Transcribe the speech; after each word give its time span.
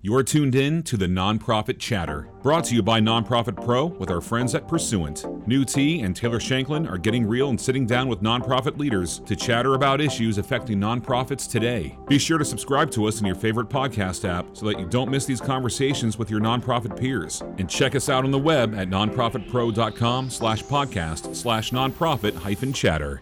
You 0.00 0.14
are 0.14 0.22
tuned 0.22 0.54
in 0.54 0.84
to 0.84 0.96
the 0.96 1.06
Nonprofit 1.06 1.80
Chatter, 1.80 2.28
brought 2.40 2.62
to 2.66 2.74
you 2.76 2.84
by 2.84 3.00
Nonprofit 3.00 3.60
Pro 3.64 3.86
with 3.86 4.12
our 4.12 4.20
friends 4.20 4.54
at 4.54 4.68
Pursuant. 4.68 5.24
Nhu 5.48 5.66
Te 5.66 6.02
and 6.02 6.14
Taylor 6.14 6.38
Shanklin 6.38 6.86
are 6.86 6.98
getting 6.98 7.26
real 7.26 7.50
and 7.50 7.60
sitting 7.60 7.84
down 7.84 8.06
with 8.06 8.22
nonprofit 8.22 8.78
leaders 8.78 9.18
to 9.26 9.34
chatter 9.34 9.74
about 9.74 10.00
issues 10.00 10.38
affecting 10.38 10.78
nonprofits 10.78 11.50
today. 11.50 11.98
Be 12.06 12.16
sure 12.16 12.38
to 12.38 12.44
subscribe 12.44 12.92
to 12.92 13.06
us 13.06 13.18
in 13.18 13.26
your 13.26 13.34
favorite 13.34 13.70
podcast 13.70 14.24
app 14.24 14.56
so 14.56 14.66
that 14.66 14.78
you 14.78 14.86
don't 14.86 15.10
miss 15.10 15.26
these 15.26 15.40
conversations 15.40 16.16
with 16.16 16.30
your 16.30 16.40
nonprofit 16.40 16.96
peers. 16.96 17.42
And 17.58 17.68
check 17.68 17.96
us 17.96 18.08
out 18.08 18.24
on 18.24 18.30
the 18.30 18.38
web 18.38 18.76
at 18.76 18.88
nonprofitpro.com 18.88 20.30
slash 20.30 20.62
podcast 20.62 21.34
slash 21.34 21.72
nonprofit 21.72 22.36
hyphen 22.36 22.72
chatter. 22.72 23.20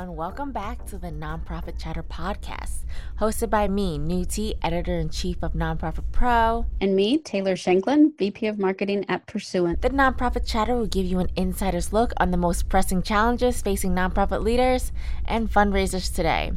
Everyone. 0.00 0.16
Welcome 0.16 0.52
back 0.52 0.86
to 0.86 0.96
the 0.96 1.10
Nonprofit 1.10 1.78
Chatter 1.78 2.02
podcast, 2.02 2.84
hosted 3.18 3.50
by 3.50 3.68
me, 3.68 3.98
Nhu 3.98 4.26
Te, 4.26 4.54
editor 4.62 4.98
in 4.98 5.10
chief 5.10 5.42
of 5.42 5.52
Nonprofit 5.52 6.04
Pro. 6.10 6.64
And 6.80 6.96
me, 6.96 7.18
Taylor 7.18 7.54
Shanklin, 7.54 8.14
VP 8.16 8.46
of 8.46 8.58
Marketing 8.58 9.04
at 9.10 9.26
Pursuant. 9.26 9.82
The 9.82 9.90
Nonprofit 9.90 10.46
Chatter 10.46 10.74
will 10.74 10.86
give 10.86 11.04
you 11.04 11.18
an 11.18 11.28
insider's 11.36 11.92
look 11.92 12.14
on 12.16 12.30
the 12.30 12.38
most 12.38 12.70
pressing 12.70 13.02
challenges 13.02 13.60
facing 13.60 13.94
nonprofit 13.94 14.42
leaders 14.42 14.90
and 15.26 15.52
fundraisers 15.52 16.14
today. 16.14 16.52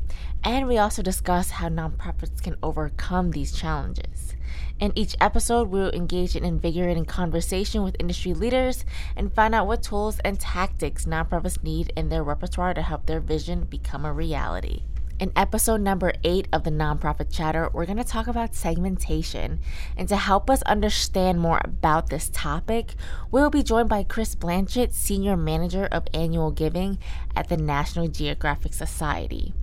And 0.45 0.67
we 0.67 0.77
also 0.77 1.02
discuss 1.02 1.52
how 1.52 1.67
nonprofits 1.67 2.41
can 2.41 2.55
overcome 2.63 3.31
these 3.31 3.52
challenges. 3.52 4.35
In 4.83 4.91
each 4.95 5.15
episode, 5.21 5.69
we 5.69 5.79
will 5.79 5.91
engage 5.91 6.35
in 6.35 6.43
invigorating 6.43 7.05
conversation 7.05 7.83
with 7.83 7.95
industry 8.01 8.33
leaders 8.33 8.83
and 9.15 9.33
find 9.33 9.55
out 9.55 9.65
what 9.65 9.81
tools 9.81 10.19
and 10.25 10.37
tactics 10.37 11.05
nonprofits 11.05 11.63
need 11.63 11.93
in 11.95 12.09
their 12.09 12.21
repertoire 12.21 12.73
to 12.73 12.81
help 12.81 13.05
their 13.05 13.21
vision 13.21 13.63
become 13.63 14.03
a 14.03 14.11
reality. 14.11 14.83
In 15.21 15.31
episode 15.38 15.80
number 15.80 16.11
eight 16.25 16.49
of 16.52 16.66
the 16.66 16.69
Nonprofit 16.69 17.31
Chatter, 17.31 17.69
we're 17.71 17.85
going 17.85 17.95
to 17.95 18.03
talk 18.03 18.27
about 18.27 18.55
segmentation. 18.55 19.61
And 19.95 20.09
to 20.09 20.17
help 20.17 20.49
us 20.49 20.61
understand 20.63 21.39
more 21.39 21.61
about 21.63 22.09
this 22.09 22.30
topic, 22.33 22.95
we 23.31 23.39
will 23.39 23.49
be 23.49 23.63
joined 23.63 23.88
by 23.88 24.03
Kris 24.03 24.36
Blanchette, 24.36 24.93
Senior 24.93 25.38
Manager 25.38 25.86
of 25.93 26.09
Annual 26.13 26.52
Giving 26.52 26.99
at 27.38 27.47
the 27.47 27.55
National 27.55 28.09
Geographic 28.09 28.73
Society. 28.73 29.53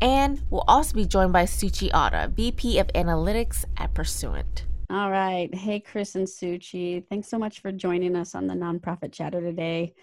And 0.00 0.42
we'll 0.50 0.64
also 0.68 0.94
be 0.94 1.06
joined 1.06 1.32
by 1.32 1.44
Suchi 1.44 1.90
Otta, 1.92 2.32
VP 2.34 2.78
of 2.78 2.88
Analytics 2.88 3.64
at 3.76 3.94
Pursuant. 3.94 4.64
All 4.90 5.10
right. 5.10 5.52
Hey, 5.54 5.80
Kris 5.80 6.14
and 6.14 6.26
Suchi. 6.26 7.04
Thanks 7.08 7.28
so 7.28 7.38
much 7.38 7.60
for 7.60 7.72
joining 7.72 8.14
us 8.14 8.34
on 8.34 8.46
the 8.46 8.54
Nonprofit 8.54 9.12
Chatter 9.12 9.40
today. 9.40 9.94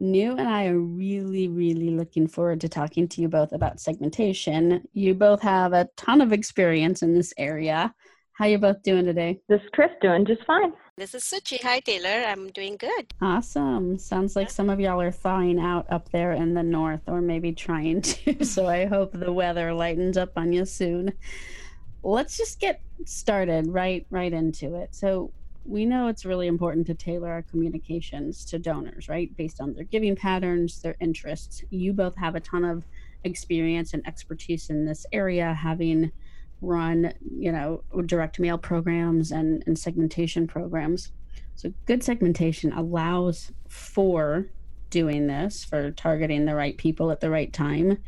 Nhu 0.00 0.38
and 0.38 0.48
I 0.48 0.66
are 0.66 0.78
really, 0.78 1.48
really 1.48 1.90
looking 1.90 2.28
forward 2.28 2.60
to 2.60 2.68
talking 2.68 3.08
to 3.08 3.20
you 3.20 3.28
both 3.28 3.52
about 3.52 3.80
segmentation. 3.80 4.86
You 4.92 5.14
both 5.14 5.42
have 5.42 5.72
a 5.72 5.88
ton 5.96 6.20
of 6.20 6.32
experience 6.32 7.02
in 7.02 7.14
this 7.14 7.34
area. 7.36 7.92
How 8.38 8.44
you 8.44 8.58
both 8.58 8.84
doing 8.84 9.04
today? 9.04 9.40
This 9.48 9.60
is 9.62 9.68
Kris 9.72 9.90
doing 10.00 10.24
just 10.24 10.44
fine. 10.44 10.72
This 10.96 11.12
is 11.12 11.24
Suchi. 11.24 11.60
Hi, 11.62 11.80
Taylor. 11.80 12.24
I'm 12.24 12.50
doing 12.50 12.76
good. 12.76 13.12
Awesome. 13.20 13.98
Sounds 13.98 14.36
like 14.36 14.48
some 14.48 14.70
of 14.70 14.78
y'all 14.78 15.00
are 15.00 15.10
thawing 15.10 15.58
out 15.58 15.86
up 15.90 16.08
there 16.12 16.34
in 16.34 16.54
the 16.54 16.62
north, 16.62 17.00
or 17.08 17.20
maybe 17.20 17.50
trying 17.50 18.00
to. 18.02 18.44
So 18.44 18.68
I 18.68 18.86
hope 18.86 19.10
the 19.12 19.32
weather 19.32 19.74
lightens 19.74 20.16
up 20.16 20.34
on 20.36 20.52
you 20.52 20.64
soon. 20.66 21.14
Let's 22.04 22.36
just 22.38 22.60
get 22.60 22.80
started 23.06 23.66
right 23.66 24.06
right 24.08 24.32
into 24.32 24.76
it. 24.76 24.94
So 24.94 25.32
we 25.64 25.84
know 25.84 26.06
it's 26.06 26.24
really 26.24 26.46
important 26.46 26.86
to 26.86 26.94
tailor 26.94 27.30
our 27.32 27.42
communications 27.42 28.44
to 28.44 28.60
donors, 28.60 29.08
right? 29.08 29.36
Based 29.36 29.60
on 29.60 29.74
their 29.74 29.82
giving 29.82 30.14
patterns, 30.14 30.80
their 30.80 30.94
interests. 31.00 31.64
You 31.70 31.92
both 31.92 32.16
have 32.16 32.36
a 32.36 32.40
ton 32.40 32.64
of 32.64 32.84
experience 33.24 33.94
and 33.94 34.06
expertise 34.06 34.70
in 34.70 34.86
this 34.86 35.06
area, 35.12 35.52
having 35.54 36.12
run, 36.60 37.12
you 37.36 37.52
know, 37.52 37.82
direct 38.06 38.38
mail 38.38 38.58
programs 38.58 39.30
and, 39.30 39.62
and 39.66 39.78
segmentation 39.78 40.46
programs. 40.46 41.12
So 41.54 41.72
good 41.86 42.02
segmentation 42.02 42.72
allows 42.72 43.52
for 43.68 44.46
doing 44.90 45.26
this, 45.26 45.64
for 45.64 45.90
targeting 45.92 46.44
the 46.44 46.54
right 46.54 46.76
people 46.76 47.10
at 47.10 47.20
the 47.20 47.30
right 47.30 47.52
time. 47.52 47.98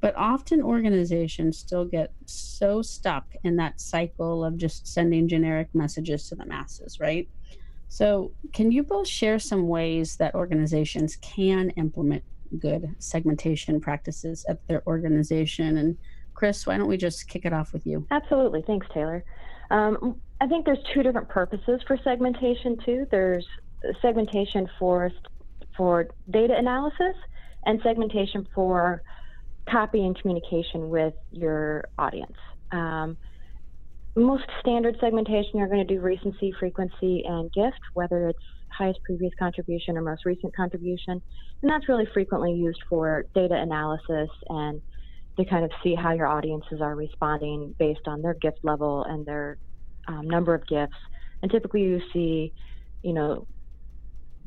But 0.00 0.16
often 0.16 0.62
organizations 0.62 1.58
still 1.58 1.84
get 1.84 2.12
so 2.26 2.82
stuck 2.82 3.24
in 3.44 3.56
that 3.56 3.80
cycle 3.80 4.44
of 4.44 4.56
just 4.56 4.86
sending 4.86 5.28
generic 5.28 5.68
messages 5.74 6.28
to 6.28 6.34
the 6.34 6.46
masses, 6.46 6.98
right? 6.98 7.28
So, 7.88 8.32
can 8.52 8.72
you 8.72 8.82
both 8.82 9.06
share 9.06 9.38
some 9.38 9.68
ways 9.68 10.16
that 10.16 10.34
organizations 10.34 11.16
can 11.16 11.70
implement 11.70 12.24
good 12.58 12.94
segmentation 12.98 13.80
practices 13.80 14.44
at 14.48 14.66
their 14.66 14.82
organization? 14.86 15.76
And 15.76 15.98
Kris, 16.34 16.66
why 16.66 16.76
don't 16.76 16.88
we 16.88 16.96
just 16.96 17.28
kick 17.28 17.44
it 17.44 17.52
off 17.52 17.72
with 17.72 17.86
you? 17.86 18.06
Absolutely. 18.10 18.62
Thanks, 18.66 18.86
Taylor. 18.92 19.24
Um, 19.70 20.20
I 20.40 20.46
think 20.46 20.66
there's 20.66 20.82
two 20.92 21.02
different 21.02 21.28
purposes 21.28 21.80
for 21.86 21.96
segmentation 22.02 22.76
too. 22.84 23.06
There's 23.10 23.46
segmentation 24.00 24.68
for 24.78 25.10
for 25.76 26.08
data 26.30 26.54
analysis 26.56 27.14
and 27.64 27.80
segmentation 27.82 28.46
for 28.54 29.02
copy 29.70 30.04
and 30.04 30.18
communication 30.20 30.90
with 30.90 31.14
your 31.30 31.84
audience. 31.98 32.36
Um, 32.72 33.16
most 34.14 34.44
standard 34.60 34.96
segmentation, 35.00 35.58
you're 35.58 35.68
going 35.68 35.86
to 35.86 35.94
do 35.94 36.00
recency, 36.00 36.52
frequency, 36.58 37.24
and 37.26 37.50
gift, 37.52 37.80
whether 37.94 38.28
it's 38.28 38.42
highest 38.68 39.02
previous 39.04 39.32
contribution 39.38 39.96
or 39.96 40.02
most 40.02 40.24
recent 40.24 40.54
contribution. 40.54 41.22
And 41.62 41.70
that's 41.70 41.88
really 41.88 42.06
frequently 42.12 42.52
used 42.52 42.80
for 42.88 43.26
data 43.34 43.54
analysis 43.54 44.28
and 44.48 44.82
to 45.38 45.44
kind 45.44 45.64
of 45.64 45.70
see 45.82 45.94
how 45.94 46.12
your 46.12 46.26
audiences 46.26 46.80
are 46.80 46.94
responding 46.94 47.74
based 47.78 48.06
on 48.06 48.22
their 48.22 48.34
gift 48.34 48.58
level 48.62 49.04
and 49.04 49.24
their 49.24 49.56
um, 50.08 50.28
number 50.28 50.54
of 50.54 50.66
gifts. 50.66 50.96
And 51.42 51.50
typically, 51.50 51.82
you 51.82 52.00
see, 52.12 52.52
you 53.02 53.12
know, 53.12 53.46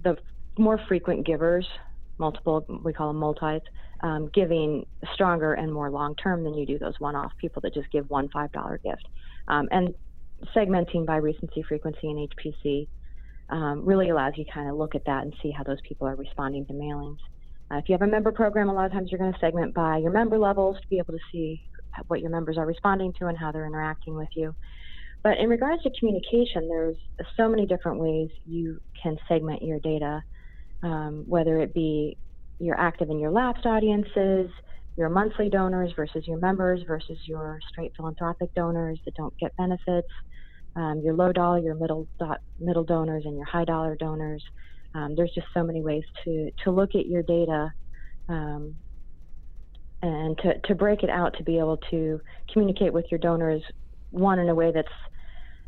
the 0.03 0.17
more 0.57 0.79
frequent 0.87 1.25
givers, 1.25 1.67
multiple, 2.17 2.65
we 2.83 2.93
call 2.93 3.07
them 3.07 3.17
multis, 3.17 3.61
um, 4.01 4.29
giving 4.33 4.85
stronger 5.13 5.53
and 5.53 5.73
more 5.73 5.89
long 5.89 6.15
term 6.15 6.43
than 6.43 6.53
you 6.53 6.65
do 6.65 6.77
those 6.77 6.93
one 6.99 7.15
off 7.15 7.31
people 7.39 7.61
that 7.61 7.73
just 7.73 7.89
give 7.91 8.09
one 8.09 8.29
$5 8.29 8.83
gift. 8.83 9.07
Um, 9.47 9.67
and 9.71 9.93
segmenting 10.55 11.05
by 11.05 11.17
recency, 11.17 11.63
frequency, 11.63 12.07
and 12.09 12.29
HPC 12.29 12.87
um, 13.49 13.85
really 13.85 14.09
allows 14.09 14.33
you 14.37 14.45
to 14.45 14.51
kind 14.51 14.69
of 14.69 14.75
look 14.75 14.95
at 14.95 15.05
that 15.05 15.23
and 15.23 15.33
see 15.41 15.51
how 15.51 15.63
those 15.63 15.79
people 15.87 16.07
are 16.07 16.15
responding 16.15 16.65
to 16.67 16.73
mailings. 16.73 17.17
Uh, 17.71 17.77
if 17.77 17.85
you 17.87 17.93
have 17.93 18.01
a 18.01 18.07
member 18.07 18.31
program, 18.31 18.69
a 18.69 18.73
lot 18.73 18.85
of 18.85 18.91
times 18.91 19.09
you're 19.11 19.19
going 19.19 19.33
to 19.33 19.39
segment 19.39 19.73
by 19.73 19.97
your 19.97 20.11
member 20.11 20.37
levels 20.37 20.77
to 20.81 20.87
be 20.89 20.97
able 20.97 21.13
to 21.13 21.19
see 21.31 21.61
what 22.07 22.19
your 22.19 22.29
members 22.29 22.57
are 22.57 22.65
responding 22.65 23.13
to 23.17 23.27
and 23.27 23.37
how 23.37 23.51
they're 23.51 23.65
interacting 23.65 24.15
with 24.15 24.27
you. 24.35 24.53
But 25.23 25.39
in 25.39 25.49
regards 25.49 25.81
to 25.83 25.89
communication, 25.97 26.67
there's 26.69 26.97
so 27.35 27.49
many 27.49 27.65
different 27.65 27.99
ways 27.99 28.29
you 28.45 28.79
can 29.01 29.17
segment 29.27 29.63
your 29.63 29.79
data, 29.79 30.21
um, 30.83 31.23
whether 31.27 31.59
it 31.59 31.73
be 31.73 32.17
your 32.59 32.79
active 32.79 33.09
and 33.09 33.19
your 33.19 33.31
lapsed 33.31 33.65
audiences, 33.65 34.49
your 34.97 35.09
monthly 35.09 35.49
donors 35.49 35.91
versus 35.95 36.25
your 36.27 36.37
members 36.37 36.81
versus 36.87 37.17
your 37.25 37.59
straight 37.69 37.91
philanthropic 37.97 38.53
donors 38.53 38.99
that 39.05 39.15
don't 39.15 39.33
get 39.39 39.51
benefits, 39.57 40.07
um, 40.75 41.01
your 41.03 41.15
low 41.15 41.31
dollar, 41.31 41.59
your 41.59 41.75
middle 41.75 42.07
middle 42.59 42.83
donors, 42.83 43.23
and 43.25 43.35
your 43.35 43.45
high 43.45 43.65
dollar 43.65 43.95
donors. 43.95 44.43
Um, 44.95 45.13
there's 45.15 45.31
just 45.35 45.47
so 45.53 45.63
many 45.63 45.81
ways 45.81 46.03
to 46.23 46.51
to 46.63 46.71
look 46.71 46.95
at 46.95 47.05
your 47.05 47.21
data 47.21 47.71
um, 48.29 48.75
and 50.01 50.37
to, 50.39 50.57
to 50.59 50.75
break 50.75 51.03
it 51.03 51.09
out 51.09 51.35
to 51.37 51.43
be 51.43 51.59
able 51.59 51.77
to 51.91 52.21
communicate 52.51 52.93
with 52.93 53.05
your 53.11 53.19
donors 53.19 53.61
one 54.11 54.39
in 54.39 54.47
a 54.47 54.55
way 54.55 54.71
that's 54.71 54.87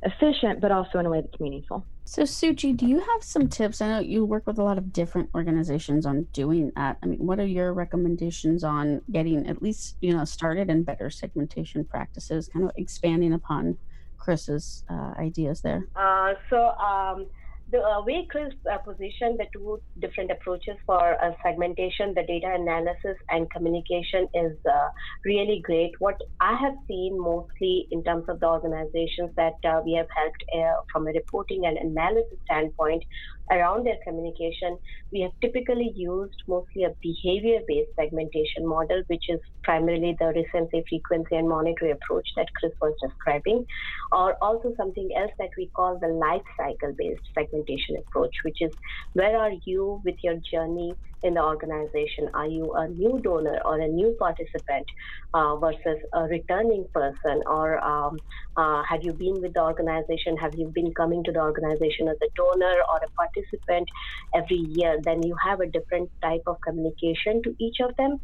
efficient 0.04 0.62
but 0.62 0.72
also 0.72 1.00
in 1.00 1.06
a 1.06 1.10
way 1.10 1.22
that's 1.22 1.40
meaningful. 1.40 1.86
So 2.06 2.22
Suchi, 2.22 2.76
do 2.76 2.86
you 2.88 3.00
have 3.00 3.22
some 3.22 3.50
tips? 3.50 3.82
I 3.82 3.90
know 3.90 4.00
you 4.00 4.24
work 4.24 4.48
with 4.48 4.60
a 4.60 4.64
lot 4.64 4.78
of 4.78 4.94
different 4.94 5.30
organizations 5.35 6.06
on 6.06 6.23
doing 6.32 6.72
that. 6.78 6.97
I 7.03 7.06
mean, 7.06 7.20
what 7.20 7.38
are 7.38 7.46
your 7.46 7.73
recommendations 7.73 8.64
on 8.64 9.02
getting 9.12 9.46
at 9.46 9.62
least, 9.62 9.97
you 10.00 10.16
know, 10.16 10.23
started 10.23 10.70
in 10.70 10.84
better 10.84 11.09
segmentation 11.09 11.84
practices, 11.84 12.47
kind 12.47 12.64
of 12.64 12.72
expanding 12.78 13.34
upon 13.34 13.78
Kris's 14.18 14.85
uh, 14.90 15.16
ideas 15.20 15.59
there? 15.59 15.85
Uh, 15.97 16.35
so 16.50 16.70
um, 16.78 17.26
the 17.69 17.79
uh, 17.79 18.02
way 18.03 18.25
Kris 18.29 18.53
uh, 18.72 18.78
positioned 18.78 19.40
the 19.40 19.46
two 19.53 19.81
different 19.99 20.31
approaches 20.31 20.75
for 20.85 21.22
uh, 21.22 21.31
segmentation, 21.43 22.14
the 22.14 22.23
data 22.23 22.55
analysis 22.55 23.17
and 23.29 23.49
communication 23.52 24.28
is 24.34 24.53
uh, 24.66 24.90
really 25.25 25.61
great. 25.64 25.91
What 25.99 26.16
I 26.40 26.55
have 26.55 26.75
seen 26.87 27.19
mostly 27.19 27.87
in 27.91 28.03
terms 28.03 28.25
of 28.29 28.40
the 28.40 28.47
organizations 28.47 29.31
that 29.35 29.55
uh, 29.66 29.81
we 29.84 29.93
have 29.93 30.08
helped 30.16 30.43
uh, 30.55 30.81
from 30.91 31.08
a 31.08 31.11
reporting 31.11 31.66
and 31.66 31.78
analysis 31.78 32.40
standpoint 32.46 33.03
around 33.52 33.85
their 33.85 33.97
communication, 34.05 34.78
we 35.11 35.22
have 35.22 35.32
typically 35.41 35.91
used 35.96 36.35
mostly 36.47 36.84
a 36.84 36.96
behavior-based 37.02 37.91
segmentation 37.99 38.66
model, 38.66 39.02
which 39.08 39.26
is 39.29 39.40
primarily 39.64 40.16
the 40.20 40.28
recency, 40.28 40.84
frequency, 40.90 41.35
and 41.35 41.47
monetary 41.49 41.91
approach 41.91 42.28
that 42.35 42.47
Kris 42.59 42.73
was 42.82 42.94
describing, 43.02 43.66
or 44.11 44.35
also 44.41 44.73
something 44.78 45.09
else 45.17 45.32
that 45.40 45.49
we 45.58 45.70
call 45.76 45.99
the 45.99 46.08
life 46.08 46.41
cycle-based 46.59 47.22
segmentation 47.38 47.58
segmentation 47.58 47.96
approach, 47.97 48.32
which 48.44 48.58
is 48.61 48.72
where 49.14 49.38
are 49.38 49.53
you 49.66 50.02
with 50.05 50.16
your 50.23 50.35
journey 50.52 50.96
in 51.23 51.34
the 51.34 51.41
organization? 51.41 52.29
Are 52.34 52.47
you 52.47 52.72
a 52.73 52.87
new 52.87 53.19
donor 53.23 53.59
or 53.66 53.79
a 53.79 53.87
new 53.87 54.16
participant 54.19 54.85
uh, 55.34 55.55
versus 55.58 55.99
a 56.14 56.23
returning 56.23 56.85
person? 56.93 57.41
Or 57.46 57.84
um, 57.84 58.17
uh, 58.55 58.84
have 58.87 59.03
you 59.03 59.14
been 59.14 59.41
with 59.41 59.53
the 59.53 59.61
organization? 59.61 60.37
Have 60.37 60.53
you 60.55 60.72
been 60.73 60.93
coming 60.93 61.23
to 61.23 61.31
the 61.31 61.40
organization 61.40 62.08
as 62.08 62.17
a 62.22 62.29
donor 62.35 62.75
or 62.90 62.97
a 62.97 63.11
participant 63.17 63.87
every 64.35 64.58
year? 64.58 64.97
Then 65.03 65.23
you 65.23 65.35
have 65.43 65.59
a 65.59 65.67
different 65.67 66.09
type 66.22 66.43
of 66.46 66.58
communication 66.66 67.41
to 67.43 67.55
each 67.59 67.78
of 67.81 67.96
them. 67.97 68.17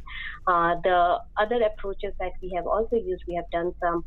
Uh, 0.48 0.76
the 0.84 1.18
other 1.40 1.62
approaches 1.64 2.14
that 2.20 2.32
we 2.42 2.54
have 2.56 2.68
also 2.68 2.96
used, 2.96 3.24
we 3.28 3.36
have 3.36 3.50
done 3.52 3.72
some 3.84 4.04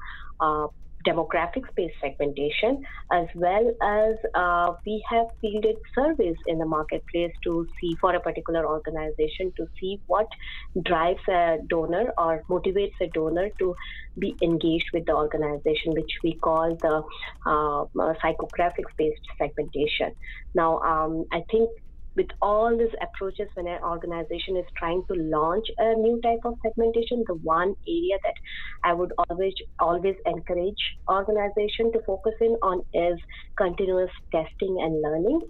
demographics 1.06 1.68
based 1.76 1.94
segmentation, 2.00 2.82
as 3.12 3.26
well 3.34 3.72
as 3.82 4.14
uh, 4.34 4.72
we 4.84 5.02
have 5.10 5.26
fielded 5.40 5.76
surveys 5.94 6.36
in 6.46 6.58
the 6.58 6.66
marketplace 6.66 7.32
to 7.44 7.66
see 7.80 7.96
for 8.00 8.14
a 8.14 8.20
particular 8.20 8.66
organization 8.66 9.52
to 9.56 9.66
see 9.80 10.00
what 10.06 10.26
drives 10.84 11.20
a 11.28 11.56
donor 11.68 12.12
or 12.18 12.42
motivates 12.50 12.98
a 13.00 13.08
donor 13.14 13.48
to 13.58 13.74
be 14.18 14.36
engaged 14.42 14.86
with 14.92 15.04
the 15.06 15.12
organization, 15.12 15.92
which 15.94 16.12
we 16.24 16.38
call 16.42 16.76
the 16.82 17.02
uh, 17.50 18.12
psychographics 18.22 18.92
based 18.98 19.20
segmentation. 19.38 20.12
Now, 20.54 20.78
um, 20.80 21.24
I 21.32 21.42
think 21.50 21.70
with 22.16 22.26
all 22.40 22.76
these 22.76 22.96
approaches 23.02 23.48
when 23.54 23.66
an 23.66 23.82
organization 23.82 24.56
is 24.56 24.64
trying 24.78 25.02
to 25.10 25.18
launch 25.18 25.66
a 25.78 25.94
new 25.94 26.20
type 26.22 26.44
of 26.44 26.54
segmentation 26.64 27.24
the 27.26 27.38
one 27.42 27.74
area 27.86 28.18
that 28.24 28.34
i 28.84 28.92
would 28.92 29.12
always 29.28 29.52
always 29.78 30.16
encourage 30.26 30.82
organization 31.10 31.92
to 31.92 32.00
focus 32.06 32.34
in 32.40 32.56
on 32.62 32.82
is 32.94 33.18
continuous 33.56 34.10
testing 34.32 34.76
and 34.80 35.00
learning. 35.02 35.40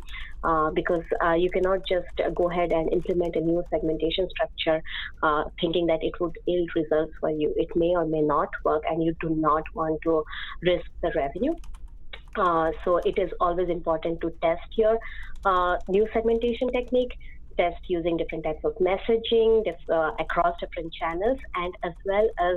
Uh, 0.45 0.71
because 0.75 1.03
uh, 1.25 1.33
you 1.33 1.51
cannot 1.51 1.81
just 1.89 2.07
go 2.37 2.49
ahead 2.51 2.71
and 2.71 2.93
implement 2.93 3.35
a 3.35 3.41
new 3.41 3.65
segmentation 3.73 4.29
structure 4.31 4.81
uh, 5.25 5.43
thinking 5.61 5.87
that 5.87 5.99
it 6.03 6.13
would 6.21 6.31
yield 6.47 6.69
results 6.77 7.13
for 7.21 7.31
you. 7.31 7.53
It 7.57 7.69
may 7.75 7.93
or 7.97 8.07
may 8.07 8.21
not 8.21 8.49
work 8.65 8.83
and 8.89 9.03
you 9.03 9.15
do 9.21 9.31
not 9.31 9.65
want 9.75 9.99
to 10.05 10.23
risk 10.63 10.87
the 11.03 11.11
revenue 11.17 11.55
uh, 12.39 12.71
so 12.85 12.99
it 12.99 13.19
is 13.19 13.31
always 13.41 13.69
important 13.69 14.21
to 14.21 14.33
test 14.43 14.69
your 14.77 14.99
uh, 15.45 15.77
new 15.89 16.07
segmentation 16.13 16.71
technique, 16.73 17.13
test 17.59 17.77
using 17.89 18.17
different 18.17 18.45
types 18.45 18.61
of 18.65 18.73
messaging 18.81 19.63
uh, 19.93 20.11
across 20.21 20.55
different 20.61 20.93
channels, 21.01 21.39
and 21.55 21.73
as 21.85 21.93
well 22.05 22.29
as 22.41 22.57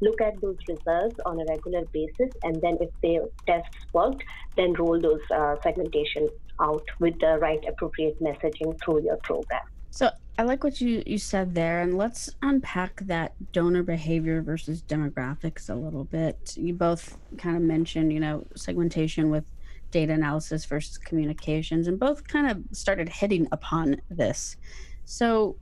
look 0.00 0.20
at 0.20 0.40
those 0.40 0.56
results 0.68 1.16
on 1.26 1.40
a 1.40 1.46
regular 1.46 1.82
basis. 1.92 2.32
And 2.42 2.60
then 2.62 2.78
if 2.80 2.90
the 3.02 3.28
tests 3.46 3.68
worked, 3.92 4.22
then 4.56 4.72
roll 4.74 5.00
those 5.00 5.20
uh, 5.34 5.56
segmentation 5.62 6.28
out 6.60 6.82
with 6.98 7.14
the 7.20 7.38
right 7.40 7.60
appropriate 7.68 8.16
messaging 8.22 8.74
through 8.84 9.04
your 9.04 9.18
program. 9.24 9.60
So 9.90 10.10
I 10.40 10.42
like 10.42 10.64
what 10.64 10.80
you, 10.80 11.02
you 11.04 11.18
said 11.18 11.54
there, 11.54 11.82
and 11.82 11.98
let's 11.98 12.30
unpack 12.40 13.02
that 13.02 13.34
donor 13.52 13.82
behavior 13.82 14.40
versus 14.40 14.80
demographics 14.80 15.68
a 15.68 15.74
little 15.74 16.04
bit. 16.04 16.54
You 16.56 16.72
both 16.72 17.18
kind 17.36 17.58
of 17.58 17.62
mentioned, 17.62 18.10
you 18.10 18.20
know, 18.20 18.46
segmentation 18.56 19.28
with 19.28 19.44
data 19.90 20.14
analysis 20.14 20.64
versus 20.64 20.96
communications, 20.96 21.88
and 21.88 22.00
both 22.00 22.26
kind 22.26 22.50
of 22.50 22.62
started 22.72 23.06
hitting 23.10 23.48
upon 23.52 24.00
this. 24.08 24.56
So, 25.04 25.56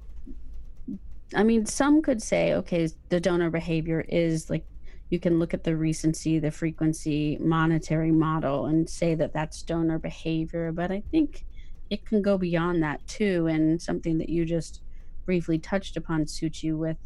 I 1.35 1.43
mean, 1.43 1.67
some 1.67 2.01
could 2.01 2.23
say, 2.23 2.55
okay, 2.55 2.89
the 3.09 3.19
donor 3.19 3.51
behavior 3.51 4.05
is 4.09 4.49
like 4.49 4.65
you 5.11 5.19
can 5.19 5.41
look 5.41 5.55
at 5.55 5.65
the 5.65 5.75
recency, 5.75 6.39
the 6.39 6.53
frequency, 6.53 7.37
monetary 7.41 8.13
model, 8.13 8.67
and 8.67 8.89
say 8.89 9.17
that 9.17 9.33
that's 9.33 9.61
donor 9.61 9.99
behavior. 9.99 10.71
But 10.71 10.93
I 10.93 11.03
think 11.11 11.45
it 11.91 12.05
can 12.05 12.23
go 12.23 12.39
beyond 12.39 12.83
that 12.83 13.07
too 13.07 13.47
and 13.47 13.81
something 13.81 14.19
that 14.19 14.29
you 14.29 14.45
just 14.45 14.83
briefly 15.25 15.59
touched 15.59 15.97
upon 15.97 16.25
suchi 16.25 16.77
with 16.77 16.97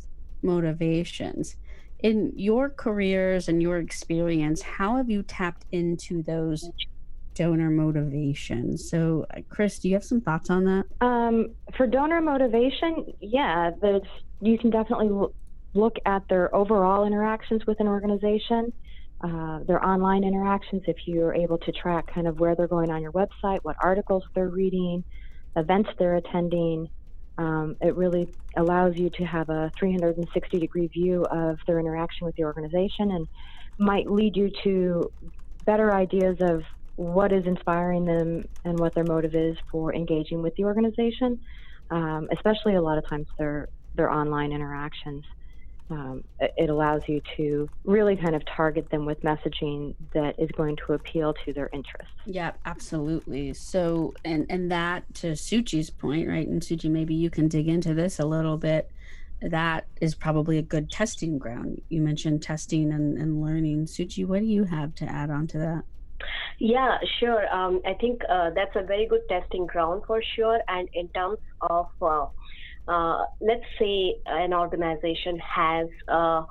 motivations. 0.42 1.56
In 2.00 2.32
your 2.34 2.68
careers 2.68 3.48
and 3.48 3.62
your 3.62 3.78
experience 3.78 4.62
how 4.62 4.96
have 4.96 5.08
you 5.08 5.22
tapped 5.22 5.66
into 5.72 6.22
those 6.22 6.70
donor 7.34 7.70
motivations? 7.70 8.88
So 8.90 9.26
uh, 9.36 9.40
kris 9.48 9.78
do 9.78 9.88
you 9.88 9.94
have 9.94 10.04
some 10.04 10.20
thoughts 10.20 10.50
on 10.50 10.64
that? 10.64 10.84
Um, 11.00 11.50
for 11.76 11.86
donor 11.86 12.20
motivation 12.20 13.14
yeah 13.20 13.70
you 14.40 14.58
can 14.58 14.70
definitely 14.70 15.10
look 15.74 15.96
at 16.04 16.28
their 16.28 16.54
overall 16.54 17.06
interactions 17.06 17.66
with 17.66 17.80
an 17.80 17.88
organization 17.88 18.72
uh, 19.22 19.60
their 19.66 19.84
online 19.84 20.24
interactions, 20.24 20.82
if 20.86 20.96
you're 21.06 21.34
able 21.34 21.58
to 21.58 21.72
track 21.72 22.04
kind 22.12 22.26
of 22.26 22.40
where 22.40 22.56
they're 22.56 22.66
going 22.66 22.90
on 22.90 23.02
your 23.02 23.12
website, 23.12 23.58
what 23.62 23.76
articles 23.82 24.24
they're 24.34 24.48
reading, 24.48 25.04
events 25.56 25.90
they're 25.98 26.16
attending, 26.16 26.88
um, 27.38 27.76
it 27.80 27.94
really 27.96 28.26
allows 28.56 28.94
you 28.96 29.10
to 29.16 29.24
have 29.24 29.48
a 29.48 29.70
360 29.78 30.58
degree 30.58 30.88
view 30.88 31.24
of 31.30 31.56
their 31.66 31.78
interaction 31.78 32.26
with 32.26 32.34
the 32.36 32.44
organization 32.44 33.12
and 33.12 33.26
might 33.78 34.10
lead 34.10 34.36
you 34.36 34.50
to 34.64 35.08
better 35.64 35.94
ideas 35.94 36.36
of 36.40 36.62
what 36.96 37.32
is 37.32 37.44
inspiring 37.46 38.04
them 38.04 38.44
and 38.64 38.78
what 38.78 38.94
their 38.94 39.04
motive 39.04 39.34
is 39.34 39.56
for 39.70 39.94
engaging 39.94 40.42
with 40.42 40.52
the 40.56 40.64
organization, 40.64 41.38
um, 41.90 42.28
especially 42.32 42.74
a 42.74 42.82
lot 42.82 42.98
of 42.98 43.04
times 43.08 43.26
their 43.38 43.68
their 43.94 44.10
online 44.10 44.52
interactions 44.52 45.24
um, 45.92 46.24
it 46.40 46.70
allows 46.70 47.02
you 47.06 47.20
to 47.36 47.68
really 47.84 48.16
kind 48.16 48.34
of 48.34 48.44
target 48.44 48.90
them 48.90 49.04
with 49.04 49.22
messaging 49.22 49.94
that 50.14 50.38
is 50.38 50.50
going 50.52 50.76
to 50.86 50.94
appeal 50.94 51.34
to 51.44 51.52
their 51.52 51.68
interests. 51.72 52.14
Yeah, 52.24 52.52
absolutely. 52.64 53.52
So, 53.54 54.14
and 54.24 54.46
and 54.50 54.70
that 54.70 55.12
to 55.16 55.32
Suchi's 55.32 55.90
point, 55.90 56.28
right? 56.28 56.46
And 56.46 56.62
Suchi, 56.62 56.90
maybe 56.90 57.14
you 57.14 57.30
can 57.30 57.48
dig 57.48 57.68
into 57.68 57.94
this 57.94 58.18
a 58.18 58.26
little 58.26 58.56
bit. 58.56 58.90
That 59.40 59.86
is 60.00 60.14
probably 60.14 60.58
a 60.58 60.62
good 60.62 60.90
testing 60.90 61.38
ground. 61.38 61.82
You 61.88 62.00
mentioned 62.00 62.42
testing 62.42 62.92
and, 62.92 63.18
and 63.18 63.42
learning. 63.42 63.86
Suchi, 63.86 64.24
what 64.24 64.40
do 64.40 64.46
you 64.46 64.64
have 64.64 64.94
to 64.96 65.04
add 65.04 65.30
on 65.30 65.48
to 65.48 65.58
that? 65.58 65.82
Yeah, 66.58 66.98
sure. 67.18 67.52
Um, 67.52 67.80
I 67.84 67.94
think 67.94 68.22
uh, 68.28 68.50
that's 68.50 68.76
a 68.76 68.82
very 68.82 69.06
good 69.06 69.28
testing 69.28 69.66
ground 69.66 70.02
for 70.06 70.22
sure. 70.36 70.60
And 70.68 70.88
in 70.94 71.08
terms 71.08 71.38
of 71.62 71.88
uh, 72.00 72.06
uh, 72.06 72.28
Uh, 72.88 73.24
let's 73.40 73.64
say 73.78 74.16
an 74.26 74.52
organization 74.52 75.38
has 75.38 75.86
a 76.08 76.42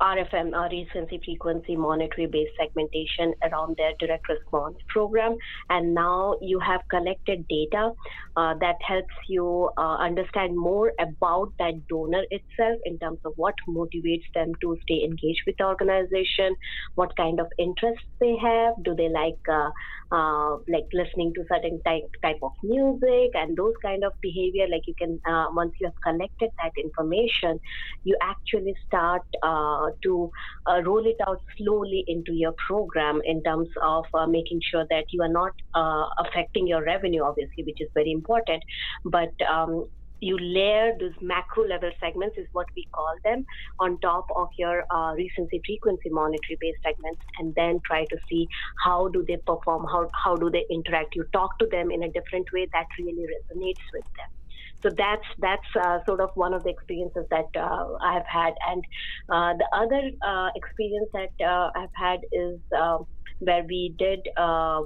RFM, 0.00 0.52
or 0.52 0.68
recency 0.70 1.20
frequency 1.24 1.76
monetary 1.76 2.26
based 2.26 2.52
segmentation 2.58 3.34
around 3.42 3.76
their 3.76 3.92
direct 3.98 4.28
response 4.28 4.76
program. 4.88 5.36
And 5.68 5.94
now 5.94 6.36
you 6.40 6.58
have 6.60 6.80
collected 6.90 7.46
data 7.48 7.92
uh, 8.36 8.54
that 8.60 8.76
helps 8.86 9.14
you 9.28 9.70
uh, 9.76 9.96
understand 9.96 10.56
more 10.56 10.92
about 11.00 11.52
that 11.58 11.74
donor 11.88 12.22
itself 12.30 12.78
in 12.84 12.98
terms 12.98 13.18
of 13.24 13.32
what 13.36 13.54
motivates 13.68 14.28
them 14.34 14.52
to 14.62 14.76
stay 14.82 15.04
engaged 15.04 15.40
with 15.46 15.56
the 15.58 15.64
organization, 15.64 16.56
what 16.94 17.14
kind 17.16 17.40
of 17.40 17.46
interests 17.58 18.06
they 18.20 18.34
have, 18.40 18.74
do 18.84 18.94
they 18.94 19.08
like 19.08 19.38
uh, 19.50 19.70
uh 20.12 20.56
like 20.68 20.86
listening 20.92 21.32
to 21.34 21.44
certain 21.48 21.80
type, 21.86 22.02
type 22.22 22.38
of 22.42 22.50
music 22.64 23.30
and 23.34 23.56
those 23.56 23.74
kind 23.82 24.04
of 24.04 24.12
behavior. 24.22 24.66
Like 24.70 24.82
you 24.86 24.94
can, 24.98 25.20
uh, 25.28 25.46
once 25.52 25.72
you 25.80 25.86
have 25.86 26.00
collected 26.02 26.50
that 26.62 26.72
information, 26.82 27.60
you 28.04 28.16
actually 28.22 28.74
start 28.86 29.22
uh, 29.42 29.89
to 30.02 30.30
uh, 30.66 30.80
roll 30.82 31.06
it 31.06 31.16
out 31.26 31.38
slowly 31.58 32.04
into 32.06 32.32
your 32.32 32.54
program 32.66 33.20
in 33.24 33.42
terms 33.42 33.68
of 33.82 34.04
uh, 34.14 34.26
making 34.26 34.60
sure 34.70 34.86
that 34.90 35.04
you 35.12 35.22
are 35.22 35.32
not 35.32 35.52
uh, 35.74 36.06
affecting 36.24 36.66
your 36.66 36.84
revenue, 36.84 37.22
obviously, 37.22 37.64
which 37.64 37.80
is 37.80 37.88
very 37.94 38.12
important. 38.12 38.62
But 39.04 39.32
um, 39.48 39.86
you 40.20 40.36
layer 40.38 40.92
those 41.00 41.16
macro 41.20 41.64
level 41.66 41.90
segments 41.98 42.36
is 42.36 42.46
what 42.52 42.66
we 42.76 42.86
call 42.94 43.14
them 43.24 43.44
on 43.78 43.98
top 44.00 44.26
of 44.36 44.48
your 44.58 44.84
uh, 44.90 45.12
recency 45.14 45.60
frequency 45.66 46.10
monetary 46.10 46.58
based 46.60 46.78
segments 46.84 47.20
and 47.38 47.54
then 47.56 47.80
try 47.86 48.04
to 48.10 48.16
see 48.28 48.46
how 48.84 49.08
do 49.08 49.24
they 49.26 49.38
perform 49.46 49.84
how, 49.90 50.08
how 50.24 50.36
do 50.36 50.50
they 50.50 50.64
interact 50.70 51.14
you 51.14 51.24
talk 51.32 51.50
to 51.58 51.66
them 51.70 51.90
in 51.90 52.02
a 52.02 52.12
different 52.12 52.46
way 52.52 52.68
that 52.72 52.86
really 52.98 53.24
resonates 53.24 53.86
with 53.94 54.04
them 54.16 54.39
so 54.82 54.90
that's 54.96 55.26
that's 55.38 55.70
uh, 55.84 55.98
sort 56.06 56.20
of 56.20 56.30
one 56.34 56.54
of 56.54 56.62
the 56.64 56.70
experiences 56.70 57.24
that 57.30 57.46
uh, 57.58 57.86
I 58.02 58.14
have 58.14 58.26
had, 58.28 58.54
and 58.68 58.84
uh, 59.32 59.54
the 59.58 59.68
other 59.74 60.10
uh, 60.26 60.48
experience 60.56 61.08
that 61.12 61.44
uh, 61.44 61.70
I've 61.76 61.94
had 61.94 62.20
is 62.32 62.58
uh, 62.76 62.98
where 63.40 63.64
we 63.68 63.94
did 63.98 64.20
a 64.36 64.80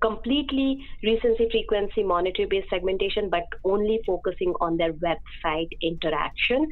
completely 0.00 0.84
recency 1.02 1.48
frequency 1.50 2.02
monetary 2.02 2.46
based 2.48 2.70
segmentation, 2.70 3.28
but 3.30 3.44
only 3.64 4.00
focusing 4.06 4.54
on 4.60 4.76
their 4.76 4.92
website 4.94 5.68
interaction. 5.82 6.66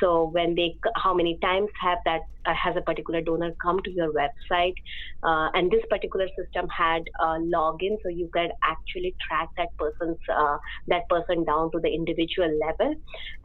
So 0.00 0.30
when 0.32 0.54
they, 0.54 0.76
how 0.94 1.12
many 1.12 1.38
times 1.42 1.70
have 1.80 1.98
that 2.04 2.20
uh, 2.46 2.54
has 2.54 2.76
a 2.76 2.80
particular 2.80 3.20
donor 3.20 3.50
come 3.60 3.80
to 3.82 3.90
your 3.90 4.12
website, 4.12 4.74
uh, 5.22 5.48
and 5.54 5.70
this 5.70 5.82
particular 5.90 6.28
system 6.38 6.68
had 6.68 7.02
a 7.20 7.26
login, 7.40 7.96
so 8.02 8.08
you 8.08 8.30
could 8.32 8.50
actually 8.64 9.14
track 9.26 9.48
that 9.56 9.68
person's 9.76 10.18
uh, 10.32 10.56
that 10.86 11.08
person 11.08 11.44
down 11.44 11.70
to 11.72 11.80
the 11.80 11.88
individual 11.88 12.50
level, 12.66 12.94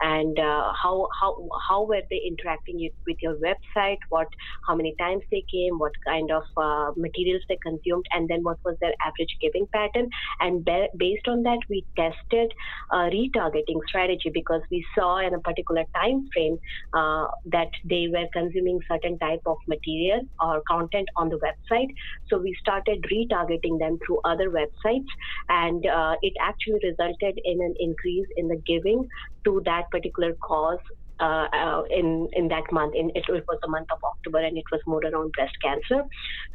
and 0.00 0.38
uh, 0.38 0.72
how 0.80 1.08
how 1.20 1.48
how 1.68 1.82
were 1.84 2.02
they 2.08 2.20
interacting 2.26 2.88
with 3.06 3.16
your 3.20 3.34
website, 3.36 3.98
what 4.10 4.28
how 4.66 4.74
many 4.74 4.94
times 4.98 5.22
they 5.30 5.44
came, 5.50 5.78
what 5.78 5.92
kind 6.06 6.30
of 6.30 6.44
uh, 6.56 6.92
materials 6.96 7.42
they 7.48 7.58
consumed, 7.62 8.04
and 8.12 8.28
then 8.28 8.42
what 8.42 8.58
was 8.64 8.76
their 8.80 8.94
average 9.04 9.23
giving 9.40 9.66
pattern, 9.72 10.08
and 10.40 10.64
be- 10.64 10.88
based 10.96 11.28
on 11.28 11.42
that 11.42 11.58
we 11.68 11.84
tested 11.96 12.50
a 12.92 12.96
retargeting 13.14 13.80
strategy 13.88 14.30
because 14.32 14.62
we 14.70 14.84
saw 14.96 15.18
in 15.18 15.34
a 15.34 15.40
particular 15.40 15.84
time 15.96 16.26
frame 16.32 16.58
uh, 16.96 17.26
that 17.46 17.68
they 17.88 18.08
were 18.12 18.26
consuming 18.32 18.78
certain 18.90 19.18
type 19.18 19.40
of 19.46 19.56
material 19.68 20.20
or 20.40 20.62
content 20.68 21.08
on 21.16 21.28
the 21.28 21.38
website. 21.38 21.88
So 22.28 22.38
we 22.38 22.54
started 22.58 23.04
retargeting 23.12 23.78
them 23.78 23.98
through 24.06 24.20
other 24.24 24.50
websites, 24.50 25.10
and 25.48 25.86
uh, 25.86 26.16
it 26.22 26.32
actually 26.40 26.80
resulted 26.82 27.38
in 27.44 27.60
an 27.62 27.74
increase 27.78 28.26
in 28.36 28.48
the 28.48 28.60
giving 28.66 29.06
to 29.44 29.62
that 29.64 29.90
particular 29.90 30.32
cause 30.46 30.78
uh, 31.20 31.46
uh, 31.52 31.82
in 31.90 32.28
in 32.32 32.48
that 32.48 32.64
month. 32.72 32.94
In 32.94 33.10
it, 33.14 33.24
it, 33.28 33.44
was 33.46 33.58
the 33.62 33.68
month 33.68 33.88
of 33.92 33.98
October, 34.02 34.38
and 34.38 34.58
it 34.58 34.64
was 34.72 34.80
more 34.86 35.00
around 35.04 35.32
breast 35.32 35.54
cancer. 35.62 36.04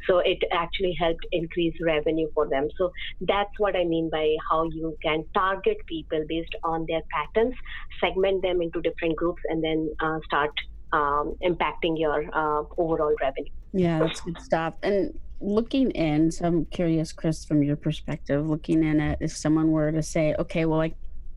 So 0.06 0.18
it 0.18 0.38
actually 0.52 0.94
helped 0.98 1.24
increase 1.32 1.74
revenue 1.80 2.28
for 2.34 2.48
them. 2.48 2.68
So 2.76 2.92
that's 3.22 3.58
what 3.58 3.76
I 3.76 3.84
mean 3.84 4.10
by 4.10 4.36
how 4.50 4.64
you 4.64 4.96
can 5.02 5.24
target 5.34 5.78
people 5.86 6.24
based 6.28 6.54
on 6.64 6.86
their 6.88 7.02
patterns, 7.10 7.54
segment 8.00 8.42
them 8.42 8.60
into 8.62 8.80
different 8.82 9.16
groups, 9.16 9.42
and 9.48 9.62
then 9.62 9.90
uh, 10.00 10.18
start 10.26 10.52
um, 10.92 11.36
impacting 11.42 11.98
your 11.98 12.24
uh, 12.34 12.64
overall 12.76 13.14
revenue. 13.20 13.50
Yeah, 13.72 14.00
that's 14.00 14.20
good 14.20 14.40
stuff. 14.40 14.74
And 14.82 15.18
looking 15.40 15.90
in, 15.92 16.30
so 16.30 16.44
I'm 16.44 16.64
curious, 16.66 17.12
Kris, 17.12 17.44
from 17.44 17.62
your 17.62 17.76
perspective, 17.76 18.46
looking 18.46 18.84
in 18.84 19.00
at 19.00 19.18
if 19.20 19.36
someone 19.36 19.70
were 19.70 19.92
to 19.92 20.02
say, 20.02 20.34
okay, 20.38 20.64
well, 20.64 20.80
I 20.80 20.94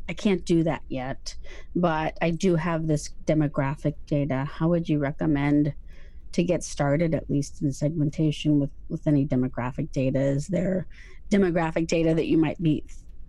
I 0.10 0.14
can't 0.14 0.44
do 0.46 0.64
that 0.64 0.82
yet, 0.90 1.36
but 1.76 2.18
I 2.22 2.32
do 2.32 2.56
have 2.56 2.88
this 2.88 3.10
demographic 3.26 3.96
data. 4.06 4.46
How 4.52 4.68
would 4.70 4.90
you 4.90 5.00
recommend 5.00 5.74
to 6.34 6.44
get 6.44 6.64
started, 6.64 7.16
at 7.16 7.30
least 7.30 7.62
in 7.62 7.72
segmentation 7.72 8.60
with 8.60 8.72
with 8.90 9.08
any 9.08 9.26
demographic 9.26 9.92
data? 9.92 10.20
Is 10.20 10.48
there 10.48 10.88
demographic 11.30 11.88
data 11.88 12.14
that 12.16 12.28
you 12.28 12.38
might 12.38 12.62
be 12.62 12.84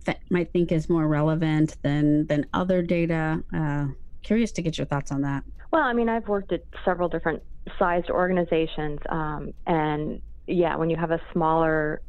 th- 0.05 0.17
might 0.29 0.51
think 0.51 0.71
is 0.71 0.89
more 0.89 1.07
relevant 1.07 1.77
than 1.81 2.27
than 2.27 2.45
other 2.53 2.81
data? 2.81 3.41
Uh, 3.55 3.87
curious 4.21 4.51
to 4.53 4.61
get 4.61 4.77
your 4.77 4.85
thoughts 4.85 5.11
on 5.11 5.21
that. 5.21 5.43
Well, 5.71 5.83
I 5.83 5.93
mean, 5.93 6.09
I've 6.09 6.27
worked 6.27 6.51
at 6.51 6.63
several 6.83 7.07
different 7.07 7.41
sized 7.79 8.09
organizations, 8.09 8.99
um, 9.09 9.53
and 9.65 10.21
yeah, 10.47 10.75
when 10.75 10.89
you 10.89 10.97
have 10.97 11.11
a 11.11 11.21
smaller 11.31 12.01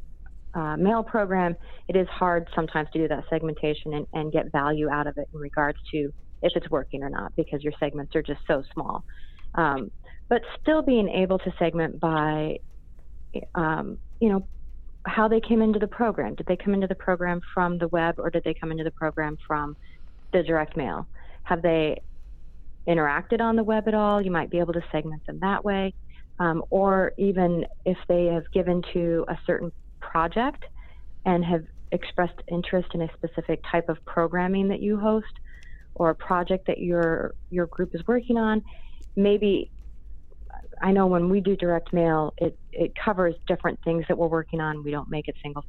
uh, 0.57 0.77
mail 0.77 1.03
program, 1.03 1.55
it 1.87 1.97
is 1.97 2.09
hard 2.09 2.49
sometimes 2.55 2.89
to 2.93 2.99
do 2.99 3.09
that 3.09 3.25
segmentation 3.29 3.93
and, 3.93 4.07
and 4.15 4.33
get 4.33 4.51
value 4.51 4.89
out 4.89 5.07
of 5.07 5.19
it 5.19 5.29
in 5.35 5.39
regards 5.39 5.79
to 5.93 6.11
if 6.43 6.53
it's 6.57 6.71
working 6.71 7.03
or 7.03 7.11
not 7.11 7.31
because 7.37 7.63
your 7.63 7.75
segments 7.79 8.17
are 8.17 8.23
just 8.23 8.41
so 8.47 8.63
small. 8.73 9.05
Um, 9.55 9.91
but 10.29 10.41
still 10.61 10.83
being 10.83 11.09
able 11.09 11.39
to 11.41 11.53
segment 11.59 12.01
by, 12.01 12.57
um, 13.55 13.99
you 14.19 14.31
know, 14.31 14.49
how 15.07 15.29
they 15.29 15.41
came 15.41 15.61
into 15.63 15.79
the 15.79 15.87
program. 15.87 16.35
Did 16.35 16.47
they 16.47 16.57
come 16.57 16.75
into 16.75 16.87
the 16.87 16.97
program 16.97 17.41
from 17.55 17.79
the 17.79 17.89
web 17.89 18.17
or 18.19 18.31
did 18.31 18.43
they 18.45 18.55
come 18.55 18.73
into 18.73 18.83
the 18.83 18.91
program 18.91 19.37
from 19.47 19.77
the 20.33 20.43
direct 20.43 20.77
mail? 20.77 21.07
Have 21.45 21.63
they 21.63 22.01
interacted 22.89 23.41
on 23.41 23.57
the 23.57 23.63
web 23.63 23.89
at 23.89 23.95
all? 23.95 24.23
You 24.23 24.31
might 24.31 24.51
be 24.51 24.59
able 24.59 24.73
to 24.73 24.83
segment 24.91 25.25
them 25.27 25.39
that 25.43 25.65
way. 25.65 25.93
Um, 26.39 26.65
or 26.71 27.13
even 27.19 27.65
if 27.85 27.97
they 28.09 28.27
have 28.27 28.45
given 28.53 28.83
to 28.93 29.25
a 29.29 29.39
certain 29.47 29.71
project 30.11 30.65
and 31.25 31.45
have 31.45 31.65
expressed 31.93 32.41
interest 32.49 32.89
in 32.95 33.03
a 33.03 33.09
specific 33.15 33.63
type 33.71 33.89
of 33.89 33.97
programming 34.05 34.69
that 34.69 34.81
you 34.81 34.99
host 34.99 35.41
or 35.95 36.11
a 36.11 36.15
project 36.15 36.67
that 36.67 36.79
your 36.79 37.35
your 37.51 37.67
group 37.67 37.95
is 37.95 38.03
working 38.07 38.37
on, 38.37 38.63
maybe 39.17 39.71
I 40.81 40.93
know 40.93 41.07
when 41.07 41.31
we 41.31 41.41
do 41.41 41.57
direct 41.57 41.93
mail, 41.93 42.35
it, 42.37 42.59
it 42.73 42.93
covers 43.03 43.35
different 43.47 43.79
things 43.83 44.05
that 44.09 44.19
we're 44.19 44.27
working 44.27 44.61
on. 44.61 44.85
We 44.85 44.91
don't 44.91 45.09
make 45.09 45.27
it 45.29 45.35
single 45.43 45.65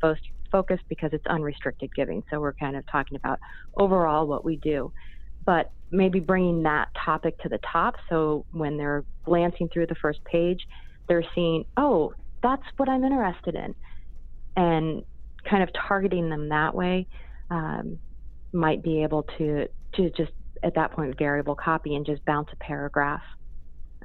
focused 0.52 0.84
because 0.90 1.12
it's 1.14 1.26
unrestricted 1.28 1.96
giving. 1.96 2.24
So 2.30 2.42
we're 2.42 2.54
kind 2.54 2.76
of 2.76 2.84
talking 2.92 3.16
about 3.16 3.40
overall 3.78 4.28
what 4.28 4.44
we 4.44 4.58
do. 4.58 4.92
But 5.46 5.72
maybe 5.92 6.20
bringing 6.20 6.64
that 6.64 6.90
topic 7.06 7.38
to 7.40 7.50
the 7.50 7.60
top. 7.72 7.96
So 8.10 8.46
when 8.52 8.76
they're 8.76 9.06
glancing 9.24 9.70
through 9.70 9.88
the 9.88 9.96
first 9.96 10.22
page, 10.26 10.68
they're 11.08 11.24
seeing, 11.34 11.64
oh, 11.78 12.14
that's 12.44 12.64
what 12.76 12.90
I'm 12.90 13.06
interested 13.06 13.56
in 13.56 13.74
and 14.58 15.04
kind 15.50 15.64
of 15.64 15.70
targeting 15.88 16.30
them 16.30 16.50
that 16.50 16.76
way 16.76 17.08
um, 17.50 17.98
might 18.52 18.84
be 18.84 19.04
able 19.04 19.24
to 19.38 19.68
to 19.94 20.10
just 20.12 20.32
at 20.64 20.76
that 20.76 20.92
point 20.92 21.18
variable 21.18 21.56
copy 21.56 21.96
and 21.96 22.06
just 22.06 22.24
bounce 22.26 22.50
a 22.52 22.56
paragraph 22.58 23.22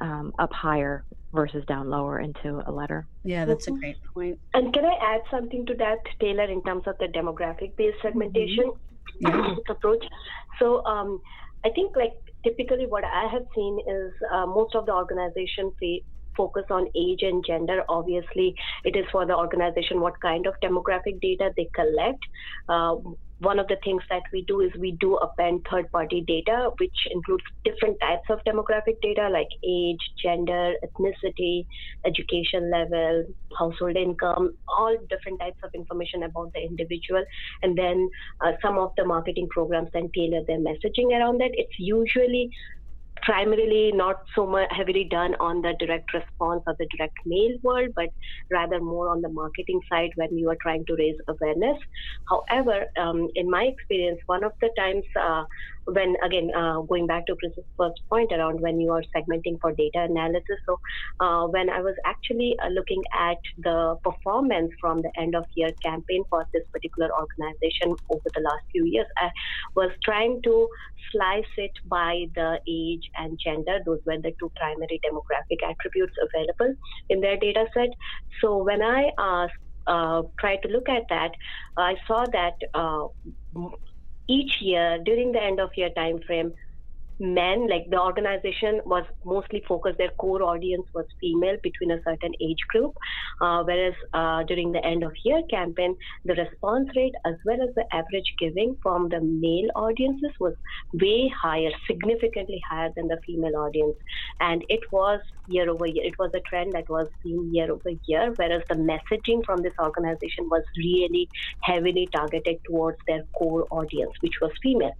um, 0.00 0.32
up 0.38 0.52
higher 0.52 1.04
versus 1.32 1.64
down 1.66 1.88
lower 1.88 2.21
into 2.21 2.62
a 2.66 2.71
letter. 2.71 3.06
Yeah, 3.25 3.44
that's 3.47 3.66
a 3.68 3.73
great 3.73 3.97
point. 4.14 4.38
And 4.52 4.73
can 4.73 4.85
I 4.85 4.94
add 5.00 5.23
something 5.30 5.64
to 5.66 5.75
that, 5.76 5.99
Taylor, 6.21 6.44
in 6.44 6.62
terms 6.62 6.85
of 6.87 6.97
the 6.99 7.06
demographic 7.06 7.75
based 7.76 7.99
segmentation 8.02 8.73
mm-hmm. 9.23 9.26
yeah. 9.26 9.54
approach? 9.71 10.04
So 10.59 10.85
um, 10.85 11.21
I 11.64 11.71
think 11.71 11.97
like 11.97 12.12
typically 12.44 12.87
what 12.87 13.04
I 13.04 13.28
have 13.32 13.47
seen 13.54 13.78
is 13.88 14.12
uh, 14.30 14.47
most 14.47 14.75
of 14.75 14.87
the 14.87 14.92
organization 14.92 15.73
focus 16.37 16.65
on 16.71 16.87
age 16.97 17.23
and 17.23 17.45
gender. 17.47 17.83
Obviously, 17.89 18.55
it 18.85 18.97
is 18.97 19.05
for 19.11 19.27
the 19.27 19.37
organization 19.37 20.01
what 20.01 20.21
kind 20.21 20.47
of 20.47 20.55
demographic 20.62 21.21
data 21.21 21.51
they 21.57 21.69
collect. 21.75 22.23
Uh, 22.69 22.97
one 23.43 23.59
of 23.59 23.67
the 23.67 23.77
things 23.83 24.03
that 24.09 24.23
we 24.33 24.43
do 24.43 24.61
is 24.61 24.71
we 24.79 24.93
do 25.01 25.17
append 25.17 25.67
third 25.69 25.91
party 25.91 26.23
data, 26.27 26.71
which 26.79 26.95
includes 27.11 27.43
different 27.65 27.99
types 28.01 28.23
of 28.31 28.39
demographic 28.47 29.01
data 29.03 29.29
like 29.29 29.49
age, 29.69 29.99
gender, 30.23 30.75
ethnicity, 30.85 31.67
education 32.07 32.71
level, 32.71 33.25
household 33.59 33.97
income, 33.97 34.55
all 34.69 34.97
different 35.11 35.41
types 35.41 35.59
of 35.65 35.71
information 35.75 36.23
about 36.23 36.53
the 36.55 36.61
individual. 36.61 37.25
And 37.62 37.77
then 37.77 38.09
uh, 38.41 38.53
some 38.62 38.79
of 38.79 38.93
the 38.97 39.05
marketing 39.05 39.49
programs 39.51 39.89
then 39.93 40.11
tailor 40.15 40.43
their 40.47 40.61
messaging 40.61 41.11
around 41.11 41.41
that. 41.41 41.51
It's 41.55 41.79
usually 41.79 42.51
primarily 43.23 43.93
not 43.95 44.17
so 44.35 44.47
much 44.47 44.69
heavily 44.71 45.07
done 45.11 45.35
on 45.41 45.62
the 45.62 45.75
direct 45.79 46.12
response 46.12 46.62
or 46.67 46.75
the 46.79 46.88
direct 46.97 47.17
mail 47.25 47.57
world, 47.62 47.91
but 47.95 48.09
rather 48.50 48.81
more 48.81 49.09
on 49.09 49.21
the 49.23 49.29
marketing 49.29 49.81
side 49.91 50.11
when 50.17 50.37
you 50.37 50.49
are 50.50 50.59
trying 50.62 50.85
to 50.87 50.97
raise 50.99 51.17
awareness. 51.29 51.79
However, 52.29 52.85
um, 52.99 53.29
in 53.35 53.50
my 53.50 53.64
experience, 53.64 54.21
one 54.26 54.45
of 54.45 54.52
the 54.61 54.71
times 54.79 55.05
uh, 55.21 55.45
when 55.87 56.15
again 56.25 56.51
uh, 56.57 56.81
going 56.83 57.07
back 57.07 57.27
to 57.27 57.37
Kris's 57.37 57.65
first 57.77 58.01
point 58.09 58.33
around 58.33 58.61
when 58.61 58.81
you 58.81 58.91
are 58.93 59.03
segmenting 59.15 59.61
for 59.61 59.73
data 59.73 60.07
analysis. 60.09 60.59
So 60.67 60.79
uh, 61.21 61.47
when 61.49 61.71
I 61.71 61.81
was 61.81 61.95
actually 62.07 62.57
uh, 62.62 62.69
looking 62.69 63.03
at 63.19 63.39
the 63.59 63.97
performance 64.05 64.71
from 64.81 65.03
the 65.03 65.11
end 65.19 65.35
of 65.35 65.45
year 65.55 65.71
campaign 65.85 66.25
for 66.31 66.47
this 66.53 66.62
particular 66.73 67.11
organization 67.12 67.97
over 68.11 68.29
the 68.35 68.43
last 68.43 68.62
few 68.71 68.85
years, 68.85 69.07
I 69.19 69.31
was 69.75 69.91
trying 70.05 70.41
to 70.45 70.69
slice 71.11 71.53
it 71.57 71.73
by 71.87 72.27
the 72.35 72.61
age 72.69 73.11
and 73.17 73.39
gender. 73.43 73.81
Those 73.85 74.01
were 74.07 74.19
the 74.19 74.33
two 74.39 74.51
primary 74.57 75.01
demographic 75.05 75.69
attributes 75.69 76.15
available 76.23 76.75
in 77.09 77.21
their 77.21 77.37
data 77.37 77.67
set. 77.75 77.91
So 78.41 78.62
when 78.62 78.83
I 78.83 79.11
asked 79.19 79.53
uh, 79.87 80.23
tried 80.39 80.59
to 80.62 80.69
look 80.69 80.89
at 80.89 81.03
that, 81.09 81.33
I 81.77 81.95
saw 82.07 82.25
that 82.33 82.55
uh, 82.75 83.09
each 84.29 84.61
year 84.61 84.99
during 85.05 85.33
the 85.33 85.43
end 85.43 85.61
of 85.61 85.71
year 85.76 85.91
time 85.97 86.21
frame 86.26 86.52
men 87.23 87.69
like 87.69 87.85
the 87.91 88.00
organization 88.00 88.81
was 88.85 89.05
mostly 89.25 89.62
focused 89.69 89.99
their 89.99 90.11
core 90.19 90.43
audience 90.43 90.87
was 90.95 91.05
female 91.21 91.57
between 91.62 91.93
a 91.93 92.02
certain 92.05 92.33
age 92.41 92.59
group. 92.69 92.93
Uh, 93.41 93.62
whereas 93.62 93.95
uh, 94.12 94.43
during 94.45 94.73
the 94.73 94.85
end 94.85 95.05
of 95.05 95.12
year 95.25 95.43
campaign 95.50 95.95
the 96.25 96.35
response 96.35 96.88
rate 96.97 97.14
as 97.25 97.35
well 97.45 97.62
as 97.62 97.69
the 97.76 97.85
average 97.93 98.33
giving 98.41 98.76
from 98.83 99.09
the 99.09 99.21
male 99.21 99.71
audiences 99.76 100.33
was 100.41 100.55
way 100.95 101.33
higher 101.41 101.71
significantly 101.88 102.61
higher 102.69 102.91
than 102.97 103.07
the 103.07 103.19
female 103.25 103.57
audience. 103.57 103.97
And 104.41 104.64
it 104.69 104.81
was 104.91 105.21
year 105.47 105.69
over 105.69 105.87
year. 105.87 106.05
It 106.05 106.15
was 106.19 106.31
a 106.35 106.41
trend 106.49 106.73
that 106.75 106.89
was 106.89 107.09
seen 107.23 107.51
year 107.53 107.71
over 107.73 107.91
year 108.07 108.33
whereas 108.37 108.63
the 108.69 108.77
messaging 108.77 109.45
from 109.45 109.63
this 109.63 109.75
organization 109.81 110.49
was 110.51 110.63
really 110.77 111.29
heavily 111.63 112.09
targeted 112.15 112.57
towards 112.69 112.99
their 113.07 113.25
core 113.37 113.67
audience 113.71 114.13
which 114.21 114.35
was 114.41 114.51
female. 114.63 114.97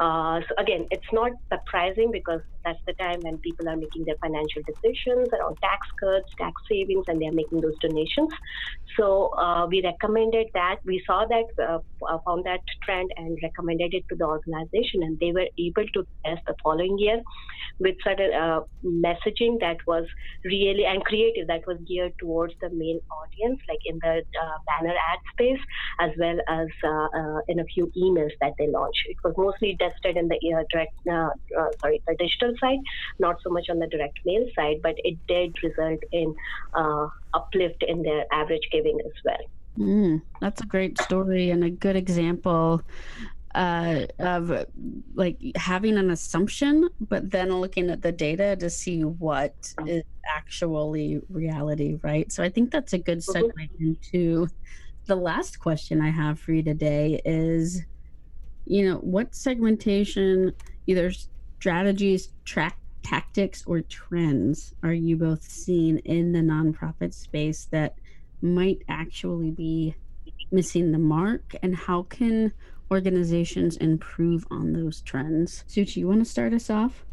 Uh, 0.00 0.40
so 0.48 0.54
again 0.58 0.86
it's 0.90 1.12
not 1.12 1.32
surprising 1.52 2.10
because 2.12 2.40
that's 2.68 2.84
the 2.86 2.94
time 3.02 3.22
when 3.22 3.38
people 3.38 3.68
are 3.68 3.76
making 3.76 4.04
their 4.04 4.20
financial 4.20 4.62
decisions 4.68 5.30
around 5.32 5.56
tax 5.62 5.80
cuts, 6.00 6.28
tax 6.38 6.52
savings, 6.70 7.04
and 7.08 7.20
they're 7.20 7.32
making 7.32 7.60
those 7.60 7.78
donations. 7.80 8.28
So 8.98 9.30
uh, 9.38 9.66
we 9.66 9.82
recommended 9.82 10.46
that. 10.54 10.76
We 10.84 11.02
saw 11.06 11.24
that, 11.28 11.48
uh, 11.62 11.78
uh, 12.10 12.18
found 12.26 12.44
that 12.44 12.60
trend, 12.84 13.10
and 13.16 13.38
recommended 13.42 13.94
it 13.94 14.04
to 14.10 14.16
the 14.16 14.24
organization, 14.24 15.02
and 15.02 15.18
they 15.20 15.32
were 15.32 15.48
able 15.58 15.86
to 15.94 16.04
test 16.26 16.42
the 16.46 16.54
following 16.62 16.96
year 16.98 17.20
with 17.80 17.94
certain 18.02 18.32
uh, 18.34 18.60
messaging 18.84 19.58
that 19.60 19.76
was 19.86 20.04
really 20.44 20.84
and 20.84 21.04
creative 21.04 21.46
that 21.46 21.62
was 21.66 21.78
geared 21.86 22.12
towards 22.20 22.54
the 22.60 22.70
main 22.70 23.00
audience, 23.18 23.58
like 23.68 23.78
in 23.84 23.98
the 24.02 24.22
uh, 24.42 24.58
banner 24.68 24.94
ad 25.10 25.20
space, 25.32 25.62
as 26.00 26.10
well 26.18 26.38
as 26.48 26.68
uh, 26.84 27.38
in 27.48 27.60
a 27.60 27.64
few 27.74 27.90
emails 27.96 28.34
that 28.40 28.52
they 28.58 28.68
launched. 28.68 29.04
It 29.06 29.16
was 29.24 29.34
mostly 29.36 29.76
tested 29.80 30.16
in 30.16 30.28
the 30.28 30.38
direct, 30.72 30.92
sorry, 31.06 32.02
the 32.06 32.16
digital 32.18 32.52
side, 32.60 32.80
not 33.18 33.40
so 33.42 33.50
much 33.50 33.68
on 33.70 33.78
the 33.78 33.86
direct 33.86 34.18
mail 34.24 34.46
side, 34.54 34.80
but 34.82 34.94
it 34.98 35.16
did 35.26 35.54
result 35.62 36.00
in 36.12 36.34
uplift 37.34 37.82
in 37.82 38.02
their 38.02 38.24
average 38.32 38.68
giving 38.72 39.00
as 39.00 39.12
well. 39.24 39.44
Mm, 39.78 40.22
that's 40.40 40.60
a 40.60 40.66
great 40.66 41.00
story 41.00 41.50
and 41.50 41.62
a 41.62 41.70
good 41.70 41.94
example 41.94 42.82
uh, 43.54 44.06
of 44.18 44.66
like 45.14 45.38
having 45.56 45.96
an 45.98 46.10
assumption, 46.10 46.88
but 47.00 47.30
then 47.30 47.52
looking 47.60 47.90
at 47.90 48.02
the 48.02 48.12
data 48.12 48.56
to 48.56 48.68
see 48.70 49.02
what 49.02 49.74
is 49.86 50.02
actually 50.28 51.20
reality, 51.28 51.98
right? 52.02 52.30
So 52.32 52.42
I 52.42 52.50
think 52.50 52.70
that's 52.70 52.92
a 52.92 52.98
good 52.98 53.18
segue 53.18 53.52
mm-hmm. 53.52 53.84
into 53.84 54.48
the 55.06 55.16
last 55.16 55.58
question 55.58 56.00
I 56.00 56.10
have 56.10 56.38
for 56.38 56.52
you 56.52 56.62
today 56.62 57.20
is, 57.24 57.82
you 58.66 58.84
know, 58.88 58.96
what 58.96 59.34
segmentation, 59.34 60.52
either 60.86 61.10
strategies, 61.58 62.28
track 62.44 62.78
tactics, 63.02 63.64
or 63.66 63.80
trends 63.80 64.74
are 64.84 64.92
you 64.92 65.16
both 65.16 65.42
seeing 65.42 65.98
in 65.98 66.32
the 66.32 66.38
nonprofit 66.38 67.12
space 67.12 67.66
that 67.72 67.96
might 68.40 68.82
actually 68.88 69.50
be 69.50 69.94
missing 70.52 70.92
the 70.92 70.98
mark, 70.98 71.56
and 71.62 71.74
how 71.74 72.02
can 72.04 72.52
organizations 72.92 73.76
improve 73.78 74.46
on 74.52 74.72
those 74.72 75.00
trends? 75.00 75.64
Suchi, 75.68 75.96
you 75.96 76.06
want 76.08 76.20
to 76.20 76.30
start 76.30 76.52
us 76.52 76.70
off? 76.70 77.04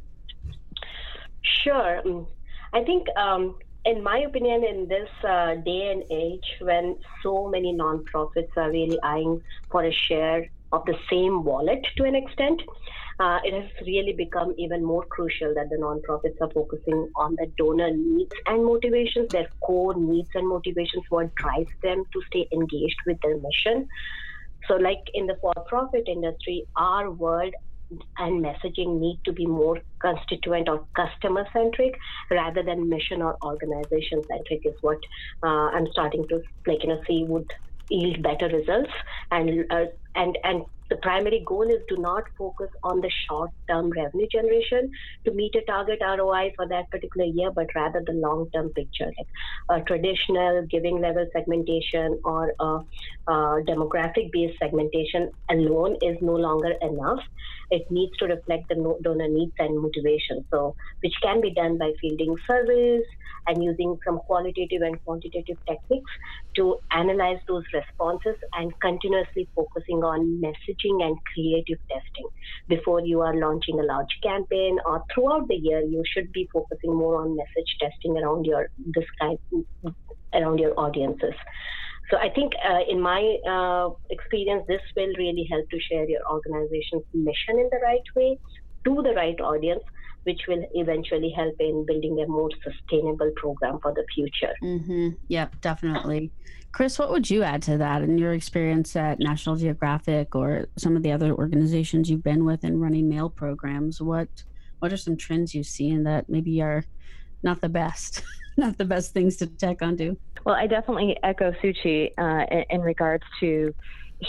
Sure. 1.42 2.02
Mm, 2.06 2.28
I 2.74 2.84
think, 2.84 3.08
um, 3.18 3.58
in 3.84 4.04
my 4.04 4.20
opinion, 4.20 4.64
in 4.64 4.88
this 4.88 5.10
uh, 5.28 5.56
day 5.56 5.92
and 5.92 6.04
age 6.12 6.58
when 6.62 6.98
so 7.24 7.50
many 7.50 7.74
nonprofits 7.74 8.56
are 8.58 8.70
really 8.70 9.00
eyeing 9.02 9.42
for 9.72 9.84
a 9.84 9.92
share 9.92 10.50
of 10.72 10.84
the 10.86 10.96
same 11.10 11.44
wallet 11.44 11.80
to 11.98 12.04
an 12.04 12.16
extent, 12.16 12.62
uh, 13.20 13.40
it 13.44 13.54
has 13.54 13.70
really 13.86 14.14
become 14.18 14.54
even 14.58 14.84
more 14.84 15.06
crucial 15.10 15.54
that 15.54 15.70
the 15.70 15.78
nonprofits 15.78 16.36
are 16.42 16.52
focusing 16.54 17.10
on 17.16 17.36
the 17.38 17.48
donor 17.58 17.92
needs 17.96 18.32
and 18.48 18.66
motivations, 18.66 19.30
their 19.32 19.48
core 19.64 19.96
needs 19.98 20.30
and 20.34 20.48
motivations, 20.48 21.04
what 21.10 21.34
drives 21.36 21.72
them 21.82 22.04
to 22.12 22.22
stay 22.28 22.48
engaged 22.54 22.98
with 23.08 23.18
their 23.24 23.38
mission. 23.38 23.88
So, 24.68 24.76
like 24.76 25.00
in 25.14 25.28
the 25.28 25.38
for 25.42 25.54
profit 25.68 26.08
industry, 26.08 26.66
our 26.76 27.12
world 27.12 27.54
and 28.18 28.44
messaging 28.44 29.00
need 29.00 29.20
to 29.26 29.32
be 29.32 29.46
more 29.46 29.80
constituent 30.02 30.68
or 30.68 30.88
customer 30.96 31.46
centric 31.54 31.94
rather 32.32 32.64
than 32.64 32.90
mission 32.90 33.22
or 33.22 33.38
organization 33.44 34.24
centric 34.28 34.62
is 34.66 34.74
what 34.82 34.98
uh, 35.46 35.70
I'm 35.70 35.88
starting 35.92 36.26
to 36.30 36.42
like 36.66 36.84
you 36.84 36.90
know 36.90 37.02
see 37.08 37.26
would 37.28 37.46
yield 37.90 38.24
better 38.24 38.48
results 38.48 38.90
and 39.32 39.66
uh, 39.70 39.86
and 40.16 40.38
and 40.44 40.64
the 40.90 40.98
primary 40.98 41.44
goal 41.48 41.64
is 41.64 41.82
to 41.90 42.00
not 42.00 42.24
focus 42.38 42.70
on 42.84 43.02
the 43.02 43.10
short 43.28 43.50
term 43.70 43.90
revenue 43.90 44.28
generation 44.32 44.92
to 45.26 45.34
meet 45.34 45.56
a 45.56 45.62
target 45.62 46.00
ROI 46.02 46.52
for 46.56 46.68
that 46.68 46.90
particular 46.92 47.26
year, 47.26 47.52
but 47.52 47.68
rather 47.76 48.04
the 48.06 48.14
long 48.14 48.48
term 48.54 48.70
picture. 48.76 49.12
Like 49.70 49.82
a 49.82 49.84
traditional 49.84 50.66
giving 50.70 51.02
level 51.02 51.26
segmentation 51.34 52.20
or 52.24 52.54
a, 52.60 52.80
a 53.28 53.64
demographic 53.68 54.32
based 54.32 54.60
segmentation 54.62 55.32
alone 55.50 55.98
is 56.02 56.18
no 56.22 56.34
longer 56.34 56.74
enough. 56.82 57.20
It 57.72 57.84
needs 57.90 58.16
to 58.18 58.26
reflect 58.26 58.66
the 58.70 58.76
donor 59.04 59.28
needs 59.28 59.54
and 59.58 59.82
motivation. 59.82 60.46
So, 60.54 60.76
which 61.02 61.16
can 61.24 61.42
be 61.42 61.52
done 61.52 61.80
by 61.80 61.94
fielding 62.00 62.36
surveys 62.46 63.04
and 63.48 63.64
using 63.64 63.98
some 64.06 64.20
qualitative 64.28 64.82
and 64.82 65.04
quantitative 65.04 65.58
techniques 65.68 66.12
to 66.58 66.78
analyze 66.92 67.40
those 67.48 67.64
responses 67.74 68.36
and 68.54 68.72
continuously 68.82 69.50
focusing 69.56 70.04
on 70.06 70.42
messaging 70.44 71.04
and 71.04 71.18
creative 71.34 71.80
testing. 71.92 72.28
Before 72.68 73.02
you 73.02 73.22
are 73.22 73.36
launching 73.36 73.80
a 73.80 73.84
large 73.84 74.16
campaign 74.24 74.78
or 74.86 75.04
throughout 75.14 75.48
the 75.48 75.56
year 75.56 75.82
you 75.82 76.04
should 76.14 76.32
be 76.32 76.48
focusing 76.54 76.96
more 76.96 77.22
on 77.22 77.36
message 77.36 77.72
testing 77.82 78.18
around 78.18 78.46
your 78.46 78.68
this 78.94 79.06
kind 79.20 79.38
around 80.34 80.60
your 80.60 80.78
audiences. 80.80 81.34
So 82.12 82.18
I 82.18 82.30
think, 82.30 82.54
uh, 82.64 82.82
in 82.88 83.02
my 83.02 83.22
uh, 83.50 83.90
experience, 84.12 84.64
this 84.68 84.82
will 84.96 85.14
really 85.18 85.48
help 85.50 85.66
to 85.72 85.80
share 85.90 86.08
your 86.08 86.22
organization's 86.32 87.04
mission 87.14 87.58
in 87.58 87.68
the 87.72 87.80
right 87.82 88.08
way 88.16 88.38
to 88.86 89.02
the 89.02 89.14
right 89.16 89.40
audience, 89.42 89.82
which 90.26 90.42
will 90.48 90.64
eventually 90.74 91.32
help 91.36 91.56
in 91.60 91.86
building 91.86 92.22
a 92.22 92.28
more 92.28 92.50
sustainable 92.64 93.32
program 93.36 93.80
for 93.82 93.94
the 93.94 94.04
future. 94.14 94.54
Mm-hmm. 94.62 95.10
Yep, 95.28 95.62
definitely. 95.62 96.32
Kris, 96.72 97.00
what 97.00 97.10
would 97.12 97.30
you 97.30 97.42
add 97.42 97.62
to 97.64 97.78
that 97.78 98.02
in 98.02 98.18
your 98.18 98.34
experience 98.34 98.96
at 98.98 99.20
National 99.20 99.56
Geographic 99.56 100.36
or 100.36 100.68
some 100.78 100.98
of 100.98 101.04
the 101.04 101.12
other 101.12 101.34
organizations 101.34 102.10
you've 102.10 102.24
been 102.24 102.44
with 102.44 102.66
in 102.66 102.80
running 102.80 103.08
mail 103.08 103.30
programs? 103.30 104.02
What 104.02 104.28
what 104.80 104.92
are 104.92 104.98
some 104.98 105.16
trends 105.16 105.56
you 105.56 105.64
see 105.64 105.90
in 105.90 106.04
that 106.04 106.28
maybe 106.28 106.62
are 106.62 106.84
not 107.44 107.62
the 107.62 107.70
best, 107.70 108.24
not 108.58 108.78
the 108.78 108.84
best 108.84 109.14
things 109.14 109.38
to 109.38 109.48
check 109.48 109.82
onto? 109.82 110.18
Well, 110.44 110.56
I 110.56 110.68
definitely 110.68 111.18
echo 111.24 111.54
Suchi 111.64 112.12
uh, 112.18 112.46
in, 112.52 112.66
in, 112.70 112.82
regards 112.82 113.24
to 113.40 113.74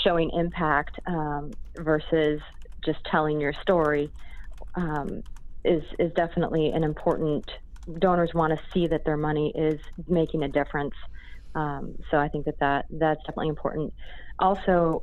showing 0.05 0.31
impact 0.31 0.99
um, 1.07 1.51
versus 1.77 2.41
just 2.85 3.01
telling 3.11 3.41
your 3.41 3.55
story. 3.61 4.11
Um, 4.77 5.23
is 5.67 5.83
is 5.99 6.13
definitely 6.15 6.71
an 6.71 6.85
important. 6.85 7.45
Donors 7.99 8.31
want 8.35 8.53
to 8.53 8.59
see 8.75 8.89
that 8.89 9.03
their 9.05 9.17
money 9.17 9.53
is 9.55 9.79
making 10.09 10.43
a 10.43 10.49
difference 10.49 10.95
um, 11.57 11.97
so 12.11 12.19
I 12.19 12.29
think 12.29 12.45
that, 12.45 12.57
that 12.61 12.85
that's 12.91 13.21
definitely 13.27 13.49
important. 13.49 13.93
Also, 14.39 15.01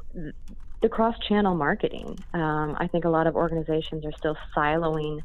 the 0.82 0.89
cross-channel 0.89 1.56
marketing. 1.56 2.23
Um, 2.34 2.76
I 2.78 2.88
think 2.91 3.06
a 3.06 3.10
lot 3.10 3.26
of 3.26 3.36
organizations 3.36 4.06
are 4.06 4.12
still 4.17 4.38
siloing 4.56 5.17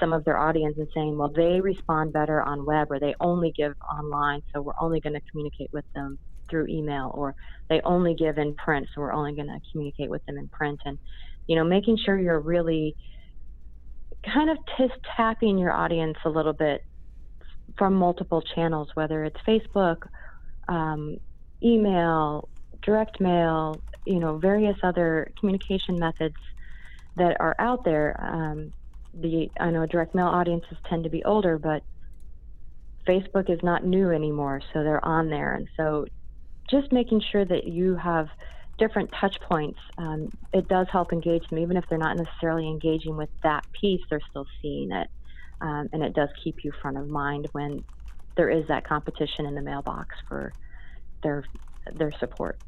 some 0.00 0.12
of 0.12 0.24
their 0.24 0.36
audience 0.36 0.74
and 0.78 0.88
saying, 0.92 1.16
well, 1.16 1.30
they 1.34 1.60
respond 1.60 2.12
better 2.12 2.42
on 2.42 2.66
web 2.66 2.88
or 2.90 2.98
they 2.98 3.14
only 3.20 3.52
give 3.56 3.72
online, 3.98 4.40
so 4.52 4.60
we're 4.60 4.72
only 4.80 5.00
going 5.00 5.14
to 5.14 5.20
communicate 5.30 5.70
with 5.72 5.84
them 5.94 6.18
through 6.50 6.66
email, 6.68 7.12
or 7.14 7.34
they 7.70 7.80
only 7.84 8.14
give 8.14 8.38
in 8.38 8.54
print, 8.56 8.88
so 8.94 9.00
we're 9.00 9.12
only 9.12 9.34
going 9.34 9.48
to 9.48 9.58
communicate 9.70 10.10
with 10.10 10.24
them 10.26 10.38
in 10.38 10.48
print. 10.48 10.80
And, 10.84 10.98
you 11.46 11.56
know, 11.56 11.64
making 11.64 11.98
sure 12.04 12.18
you're 12.18 12.40
really 12.40 12.96
kind 14.32 14.50
of 14.50 14.58
just 14.78 14.94
tapping 15.16 15.58
your 15.58 15.72
audience 15.72 16.16
a 16.24 16.28
little 16.28 16.52
bit 16.52 16.82
from 17.76 17.94
multiple 17.94 18.42
channels, 18.54 18.88
whether 18.94 19.24
it's 19.24 19.36
Facebook 19.46 19.96
um, 20.68 21.18
email, 21.62 22.48
direct 22.82 23.20
mail, 23.20 23.82
you 24.04 24.20
know, 24.20 24.38
various 24.38 24.76
other 24.82 25.30
communication 25.38 25.98
methods 25.98 26.36
that 27.16 27.36
are 27.40 27.56
out 27.58 27.84
there. 27.84 28.16
Um, 28.20 28.72
the 29.14 29.48
I 29.58 29.70
know 29.70 29.86
direct 29.86 30.14
mail 30.14 30.26
audiences 30.26 30.76
tend 30.88 31.04
to 31.04 31.10
be 31.10 31.24
older, 31.24 31.58
but 31.58 31.82
Facebook 33.08 33.50
is 33.50 33.60
not 33.62 33.84
new 33.84 34.10
anymore, 34.10 34.60
so 34.72 34.82
they're 34.82 35.04
on 35.04 35.30
there, 35.30 35.54
and 35.54 35.68
so 35.76 36.06
just 36.70 36.92
making 36.92 37.22
sure 37.30 37.44
that 37.44 37.64
you 37.64 37.94
have 37.96 38.26
different 38.78 39.10
touch 39.20 39.40
points, 39.40 39.78
um, 39.98 40.28
it 40.52 40.68
does 40.68 40.86
help 40.90 41.12
engage 41.12 41.48
them, 41.48 41.58
even 41.58 41.76
if 41.76 41.84
they're 41.88 41.98
not 41.98 42.16
necessarily 42.16 42.66
engaging 42.66 43.16
with 43.16 43.30
that 43.42 43.64
piece, 43.80 44.00
they're 44.10 44.20
still 44.30 44.46
seeing 44.60 44.92
it, 44.92 45.08
um, 45.60 45.88
and 45.92 46.02
it 46.02 46.14
does 46.14 46.28
keep 46.42 46.56
you 46.64 46.72
front 46.82 46.98
of 46.98 47.08
mind 47.08 47.48
when 47.52 47.82
there 48.36 48.50
is 48.50 48.66
that 48.68 48.86
competition 48.86 49.46
in 49.46 49.54
the 49.54 49.62
mailbox 49.62 50.14
for 50.28 50.52
their 51.22 51.44
their 51.94 52.12
support. 52.18 52.58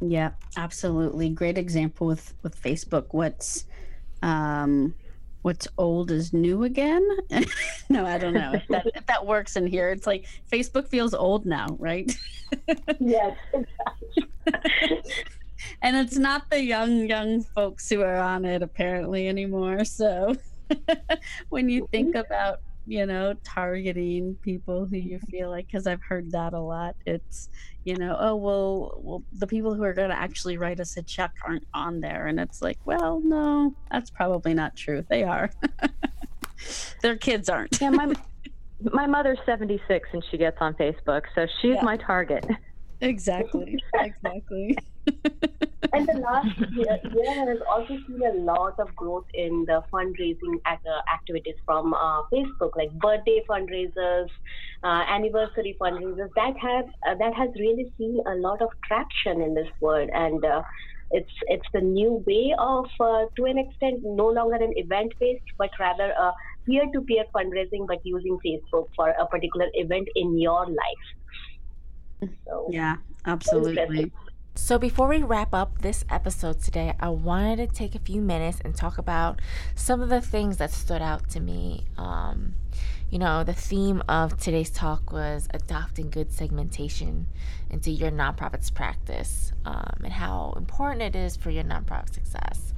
Yeah, 0.00 0.30
absolutely. 0.56 1.30
Great 1.30 1.58
example 1.58 2.06
with 2.06 2.34
with 2.42 2.60
Facebook. 2.60 3.06
What's 3.10 3.64
um 4.22 4.94
what's 5.42 5.66
old 5.78 6.10
is 6.10 6.32
new 6.32 6.64
again? 6.64 7.06
no, 7.88 8.06
I 8.06 8.18
don't 8.18 8.34
know 8.34 8.52
if 8.54 8.66
that 8.68 8.86
if 8.94 9.06
that 9.06 9.26
works 9.26 9.56
in 9.56 9.66
here. 9.66 9.90
It's 9.90 10.06
like 10.06 10.26
Facebook 10.50 10.88
feels 10.88 11.14
old 11.14 11.46
now, 11.46 11.76
right? 11.78 12.10
yes, 12.98 13.36
and 15.82 15.96
it's 15.96 16.16
not 16.16 16.48
the 16.50 16.62
young 16.62 17.06
young 17.06 17.42
folks 17.42 17.88
who 17.88 18.02
are 18.02 18.18
on 18.18 18.44
it 18.44 18.62
apparently 18.62 19.28
anymore. 19.28 19.84
So 19.84 20.36
when 21.48 21.68
you 21.68 21.88
think 21.90 22.14
about 22.14 22.60
you 22.86 23.06
know, 23.06 23.34
targeting 23.44 24.36
people 24.42 24.86
who 24.86 24.96
you 24.96 25.18
feel 25.30 25.50
like, 25.50 25.66
because 25.66 25.86
I've 25.86 26.02
heard 26.02 26.32
that 26.32 26.52
a 26.54 26.60
lot. 26.60 26.96
It's, 27.06 27.48
you 27.84 27.96
know, 27.96 28.16
oh, 28.18 28.36
well, 28.36 29.00
well, 29.02 29.22
the 29.32 29.46
people 29.46 29.74
who 29.74 29.82
are 29.82 29.92
going 29.92 30.10
to 30.10 30.18
actually 30.18 30.58
write 30.58 30.80
us 30.80 30.96
a 30.96 31.02
check 31.02 31.32
aren't 31.44 31.66
on 31.74 32.00
there. 32.00 32.26
And 32.26 32.40
it's 32.40 32.62
like, 32.62 32.78
well, 32.84 33.20
no, 33.20 33.74
that's 33.90 34.10
probably 34.10 34.54
not 34.54 34.76
true. 34.76 35.04
They 35.08 35.22
are. 35.22 35.50
Their 37.02 37.16
kids 37.16 37.48
aren't. 37.48 37.80
Yeah, 37.80 37.90
my 37.90 38.12
my 38.92 39.06
mother's 39.06 39.38
76 39.44 40.08
and 40.12 40.24
she 40.30 40.38
gets 40.38 40.58
on 40.60 40.74
Facebook, 40.74 41.22
so 41.34 41.46
she's 41.60 41.74
yeah. 41.74 41.82
my 41.82 41.96
target. 41.96 42.46
Exactly. 43.00 43.78
Exactly. 43.94 44.76
and 45.92 46.08
the 46.08 46.20
last 46.20 46.58
year, 46.72 46.98
year 47.14 47.34
has 47.48 47.58
also 47.68 47.96
seen 48.06 48.20
a 48.26 48.34
lot 48.34 48.74
of 48.78 48.94
growth 48.96 49.26
in 49.34 49.64
the 49.66 49.82
fundraising 49.92 50.58
uh, 50.66 50.76
activities 51.12 51.54
from 51.64 51.94
uh, 51.94 52.22
Facebook, 52.32 52.70
like 52.76 52.92
birthday 53.00 53.42
fundraisers, 53.50 54.28
uh, 54.82 55.02
anniversary 55.08 55.76
fundraisers. 55.80 56.28
That 56.36 56.54
have 56.60 56.86
uh, 57.08 57.14
that 57.18 57.34
has 57.34 57.50
really 57.58 57.92
seen 57.98 58.20
a 58.26 58.34
lot 58.36 58.62
of 58.62 58.68
traction 58.86 59.42
in 59.42 59.54
this 59.54 59.68
world, 59.80 60.10
and 60.12 60.44
uh, 60.44 60.62
it's 61.10 61.32
it's 61.48 61.66
the 61.74 61.80
new 61.80 62.22
way 62.26 62.54
of, 62.58 62.86
uh, 63.00 63.24
to 63.36 63.44
an 63.46 63.58
extent, 63.58 64.00
no 64.02 64.28
longer 64.28 64.56
an 64.56 64.72
event 64.76 65.12
based, 65.18 65.42
but 65.58 65.70
rather 65.78 66.10
a 66.10 66.32
peer 66.66 66.84
to 66.92 67.00
peer 67.02 67.24
fundraising, 67.34 67.86
but 67.86 67.98
using 68.04 68.38
Facebook 68.46 68.86
for 68.94 69.10
a 69.10 69.26
particular 69.26 69.66
event 69.74 70.08
in 70.14 70.38
your 70.38 70.66
life. 70.66 72.30
So, 72.46 72.68
yeah, 72.70 72.96
absolutely. 73.26 74.12
So, 74.62 74.78
before 74.78 75.08
we 75.08 75.22
wrap 75.22 75.52
up 75.52 75.80
this 75.80 76.04
episode 76.10 76.60
today, 76.60 76.94
I 77.00 77.08
wanted 77.08 77.56
to 77.56 77.66
take 77.66 77.96
a 77.96 77.98
few 77.98 78.20
minutes 78.20 78.60
and 78.62 78.72
talk 78.72 78.98
about 78.98 79.40
some 79.74 80.00
of 80.00 80.10
the 80.10 80.20
things 80.20 80.58
that 80.58 80.70
stood 80.70 81.02
out 81.02 81.28
to 81.30 81.40
me. 81.40 81.86
Um, 81.96 82.54
you 83.08 83.18
know, 83.18 83.42
the 83.42 83.54
theme 83.54 84.00
of 84.08 84.38
today's 84.38 84.70
talk 84.70 85.12
was 85.12 85.48
adopting 85.52 86.10
good 86.10 86.30
segmentation 86.30 87.26
into 87.70 87.90
your 87.90 88.12
nonprofit's 88.12 88.70
practice 88.70 89.50
um, 89.64 90.02
and 90.04 90.12
how 90.12 90.52
important 90.56 91.02
it 91.02 91.16
is 91.16 91.36
for 91.36 91.50
your 91.50 91.64
nonprofit 91.64 92.14
success. 92.14 92.72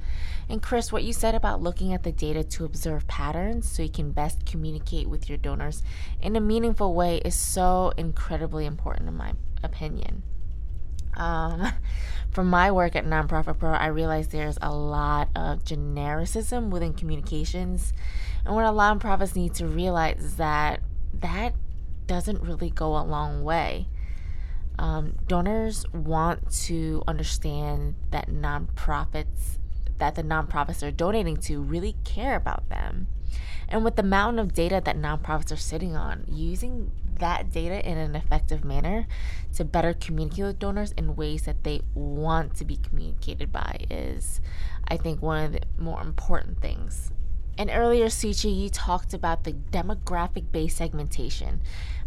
And 0.49 0.63
Kris, 0.63 0.91
what 0.91 1.03
you 1.03 1.13
said 1.13 1.35
about 1.35 1.61
looking 1.61 1.93
at 1.93 2.01
the 2.01 2.13
data 2.13 2.43
to 2.43 2.65
observe 2.65 3.07
patterns 3.07 3.69
so 3.69 3.83
you 3.83 3.89
can 3.89 4.13
best 4.13 4.45
communicate 4.47 5.09
with 5.09 5.29
your 5.29 5.37
donors 5.37 5.83
in 6.21 6.35
a 6.37 6.41
meaningful 6.41 6.95
way 6.95 7.17
is 7.17 7.35
so 7.35 7.91
incredibly 7.97 8.65
important, 8.65 9.09
in 9.09 9.17
my 9.17 9.33
opinion. 9.61 10.23
Um, 11.15 11.71
from 12.31 12.49
my 12.49 12.71
work 12.71 12.95
at 12.95 13.05
Nonprofit 13.05 13.59
Pro, 13.59 13.71
I 13.71 13.87
realized 13.87 14.31
there's 14.31 14.57
a 14.61 14.73
lot 14.73 15.29
of 15.35 15.63
genericism 15.63 16.69
within 16.69 16.93
communications. 16.93 17.93
And 18.45 18.55
what 18.55 18.65
a 18.65 18.71
lot 18.71 18.95
of 18.95 19.01
nonprofits 19.01 19.35
need 19.35 19.53
to 19.55 19.67
realize 19.67 20.19
is 20.19 20.35
that 20.37 20.81
that 21.13 21.53
doesn't 22.07 22.41
really 22.41 22.69
go 22.69 22.97
a 22.97 23.03
long 23.03 23.43
way. 23.43 23.87
Um, 24.79 25.15
donors 25.27 25.85
want 25.93 26.51
to 26.63 27.03
understand 27.07 27.95
that 28.09 28.29
nonprofits, 28.29 29.59
that 29.99 30.15
the 30.15 30.23
nonprofits 30.23 30.79
they're 30.79 30.91
donating 30.91 31.37
to 31.37 31.61
really 31.61 31.95
care 32.03 32.35
about 32.35 32.69
them. 32.69 33.07
And 33.69 33.83
with 33.83 33.95
the 33.95 34.03
mountain 34.03 34.39
of 34.39 34.53
data 34.53 34.81
that 34.83 34.97
nonprofits 34.97 35.51
are 35.51 35.57
sitting 35.57 35.95
on, 35.95 36.25
using 36.27 36.91
that 37.19 37.51
data 37.51 37.87
in 37.87 37.97
an 37.97 38.15
effective 38.15 38.63
manner 38.63 39.07
to 39.55 39.65
better 39.65 39.93
communicate 39.93 40.45
with 40.45 40.59
donors 40.59 40.91
in 40.93 41.15
ways 41.15 41.43
that 41.43 41.63
they 41.63 41.81
want 41.93 42.55
to 42.55 42.65
be 42.65 42.77
communicated 42.77 43.51
by 43.51 43.85
is, 43.89 44.41
I 44.87 44.97
think, 44.97 45.21
one 45.21 45.45
of 45.45 45.51
the 45.53 45.61
more 45.77 46.01
important 46.01 46.61
things. 46.61 47.11
And 47.57 47.69
earlier, 47.71 48.07
Suchi, 48.07 48.63
you 48.63 48.69
talked 48.69 49.13
about 49.13 49.43
the 49.43 49.53
demographic 49.53 50.51
based 50.51 50.77
segmentation, 50.77 51.61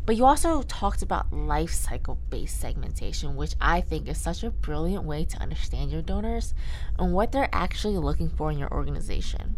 but 0.05 0.17
you 0.17 0.25
also 0.25 0.63
talked 0.63 1.03
about 1.03 1.33
life 1.33 1.71
cycle 1.71 2.19
based 2.31 2.61
segmentation, 2.61 3.37
which 3.37 3.55
I 3.61 3.81
think 3.81 4.09
is 4.09 4.19
such 4.19 4.43
a 4.43 4.51
brilliant 4.51 5.05
way 5.05 5.25
to 5.25 5.39
understand 5.39 5.93
your 5.93 6.03
donors 6.03 6.53
and 6.99 7.13
what 7.13 7.31
they're 7.31 7.49
actually 7.53 7.97
looking 7.97 8.29
for 8.29 8.51
in 8.51 8.59
your 8.59 8.73
organization. 8.73 9.57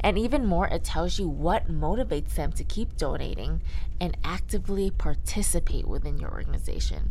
And 0.00 0.18
even 0.18 0.46
more, 0.46 0.68
it 0.68 0.84
tells 0.84 1.18
you 1.18 1.28
what 1.28 1.70
motivates 1.70 2.34
them 2.34 2.52
to 2.52 2.64
keep 2.64 2.96
donating 2.96 3.62
and 4.00 4.16
actively 4.22 4.90
participate 4.90 5.88
within 5.88 6.18
your 6.18 6.30
organization. 6.30 7.10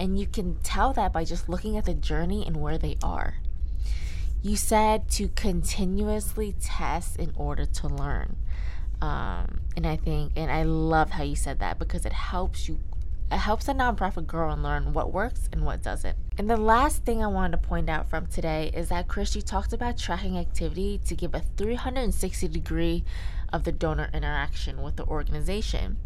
And 0.00 0.18
you 0.18 0.26
can 0.26 0.56
tell 0.62 0.92
that 0.94 1.12
by 1.12 1.24
just 1.24 1.48
looking 1.48 1.76
at 1.76 1.84
the 1.84 1.94
journey 1.94 2.44
and 2.46 2.56
where 2.56 2.78
they 2.78 2.96
are. 3.02 3.36
You 4.42 4.56
said 4.56 5.08
to 5.12 5.28
continuously 5.28 6.54
test 6.60 7.16
in 7.16 7.32
order 7.36 7.64
to 7.66 7.88
learn. 7.88 8.36
Um, 9.00 9.60
and 9.76 9.86
I 9.86 9.96
think, 9.96 10.32
and 10.36 10.50
I 10.50 10.62
love 10.62 11.10
how 11.10 11.22
you 11.22 11.36
said 11.36 11.58
that 11.60 11.78
because 11.78 12.06
it 12.06 12.12
helps 12.12 12.68
you 12.68 12.80
it 13.32 13.38
helps 13.38 13.68
a 13.68 13.72
nonprofit 13.74 14.26
grow 14.26 14.50
and 14.50 14.62
learn 14.62 14.92
what 14.92 15.12
works 15.12 15.48
and 15.52 15.64
what 15.64 15.82
doesn't. 15.82 16.16
And 16.36 16.50
the 16.50 16.56
last 16.56 17.04
thing 17.04 17.22
I 17.22 17.28
wanted 17.28 17.62
to 17.62 17.68
point 17.68 17.88
out 17.88 18.10
from 18.10 18.26
today 18.26 18.70
is 18.74 18.88
that 18.88 19.06
Kris, 19.06 19.36
you 19.36 19.42
talked 19.42 19.72
about 19.72 19.96
tracking 19.96 20.36
activity 20.36 21.00
to 21.06 21.14
give 21.14 21.32
a 21.32 21.40
360 21.56 22.48
degree 22.48 23.04
of 23.52 23.62
the 23.62 23.70
donor 23.70 24.10
interaction 24.12 24.82
with 24.82 24.96
the 24.96 25.04
organization 25.04 25.96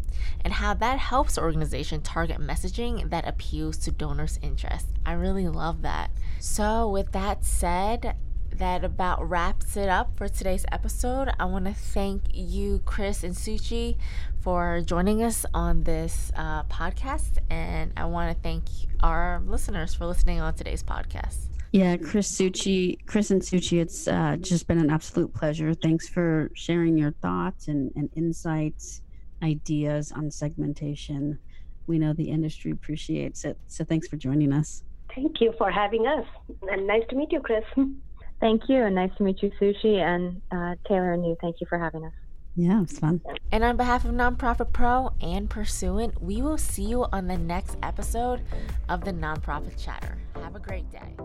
and 0.41 0.53
how 0.53 0.75
that 0.75 0.99
helps 0.99 1.35
the 1.35 1.41
organization 1.41 2.01
target 2.01 2.39
messaging 2.39 3.09
that 3.09 3.27
appeals 3.27 3.77
to 3.77 3.91
donors' 3.91 4.37
interests. 4.43 4.89
I 5.03 5.13
really 5.13 5.47
love 5.47 5.81
that. 5.81 6.11
So, 6.39 6.87
with 6.87 7.11
that 7.13 7.43
said, 7.43 8.15
that 8.59 8.83
about 8.83 9.27
wraps 9.27 9.75
it 9.77 9.89
up 9.89 10.15
for 10.17 10.27
today's 10.27 10.65
episode. 10.71 11.29
I 11.39 11.45
want 11.45 11.65
to 11.65 11.73
thank 11.73 12.23
you, 12.33 12.81
Kris 12.85 13.23
and 13.23 13.33
Suchi, 13.33 13.97
for 14.41 14.81
joining 14.85 15.23
us 15.23 15.45
on 15.53 15.83
this 15.83 16.31
uh, 16.35 16.63
podcast. 16.63 17.39
And 17.49 17.93
I 17.97 18.05
want 18.05 18.35
to 18.35 18.41
thank 18.43 18.63
our 19.01 19.41
listeners 19.45 19.93
for 19.93 20.05
listening 20.05 20.41
on 20.41 20.53
today's 20.53 20.83
podcast. 20.83 21.47
Yeah, 21.71 21.95
Kris 21.97 22.29
Suchi, 22.31 22.97
Kris 23.05 23.31
and 23.31 23.41
Suchi, 23.41 23.79
it's 23.81 24.07
uh, 24.07 24.35
just 24.41 24.67
been 24.67 24.79
an 24.79 24.89
absolute 24.89 25.33
pleasure. 25.33 25.73
Thanks 25.73 26.09
for 26.09 26.51
sharing 26.53 26.97
your 26.97 27.11
thoughts 27.21 27.69
and, 27.69 27.91
and 27.95 28.09
insights, 28.15 29.01
ideas 29.41 30.11
on 30.11 30.29
segmentation. 30.31 31.39
We 31.87 31.97
know 31.97 32.11
the 32.13 32.29
industry 32.29 32.71
appreciates 32.71 33.45
it. 33.45 33.57
So 33.67 33.85
thanks 33.85 34.07
for 34.07 34.17
joining 34.17 34.51
us. 34.51 34.83
Thank 35.15 35.39
you 35.41 35.53
for 35.57 35.71
having 35.71 36.07
us. 36.07 36.25
And 36.69 36.85
nice 36.87 37.03
to 37.09 37.15
meet 37.15 37.31
you, 37.31 37.39
Kris. 37.39 37.63
Thank 38.39 38.69
you, 38.69 38.83
and 38.83 38.95
nice 38.95 39.11
to 39.17 39.23
meet 39.23 39.43
you, 39.43 39.51
Suchi, 39.59 39.97
and 39.97 40.41
uh, 40.51 40.75
Taylor 40.87 41.13
and 41.13 41.25
you. 41.25 41.35
Thank 41.41 41.59
you 41.59 41.67
for 41.67 41.77
having 41.77 42.05
us. 42.05 42.13
Yeah, 42.55 42.81
it's 42.81 42.99
fun. 42.99 43.21
And 43.51 43.63
on 43.63 43.77
behalf 43.77 44.05
of 44.05 44.11
Nonprofit 44.11 44.73
Pro 44.73 45.11
and 45.21 45.49
Pursuant, 45.49 46.21
we 46.21 46.41
will 46.41 46.57
see 46.57 46.83
you 46.83 47.05
on 47.11 47.27
the 47.27 47.37
next 47.37 47.77
episode 47.83 48.41
of 48.89 49.05
the 49.05 49.11
Nonprofit 49.11 49.81
Chatter. 49.81 50.17
Have 50.35 50.55
a 50.55 50.59
great 50.59 50.89
day. 50.91 51.15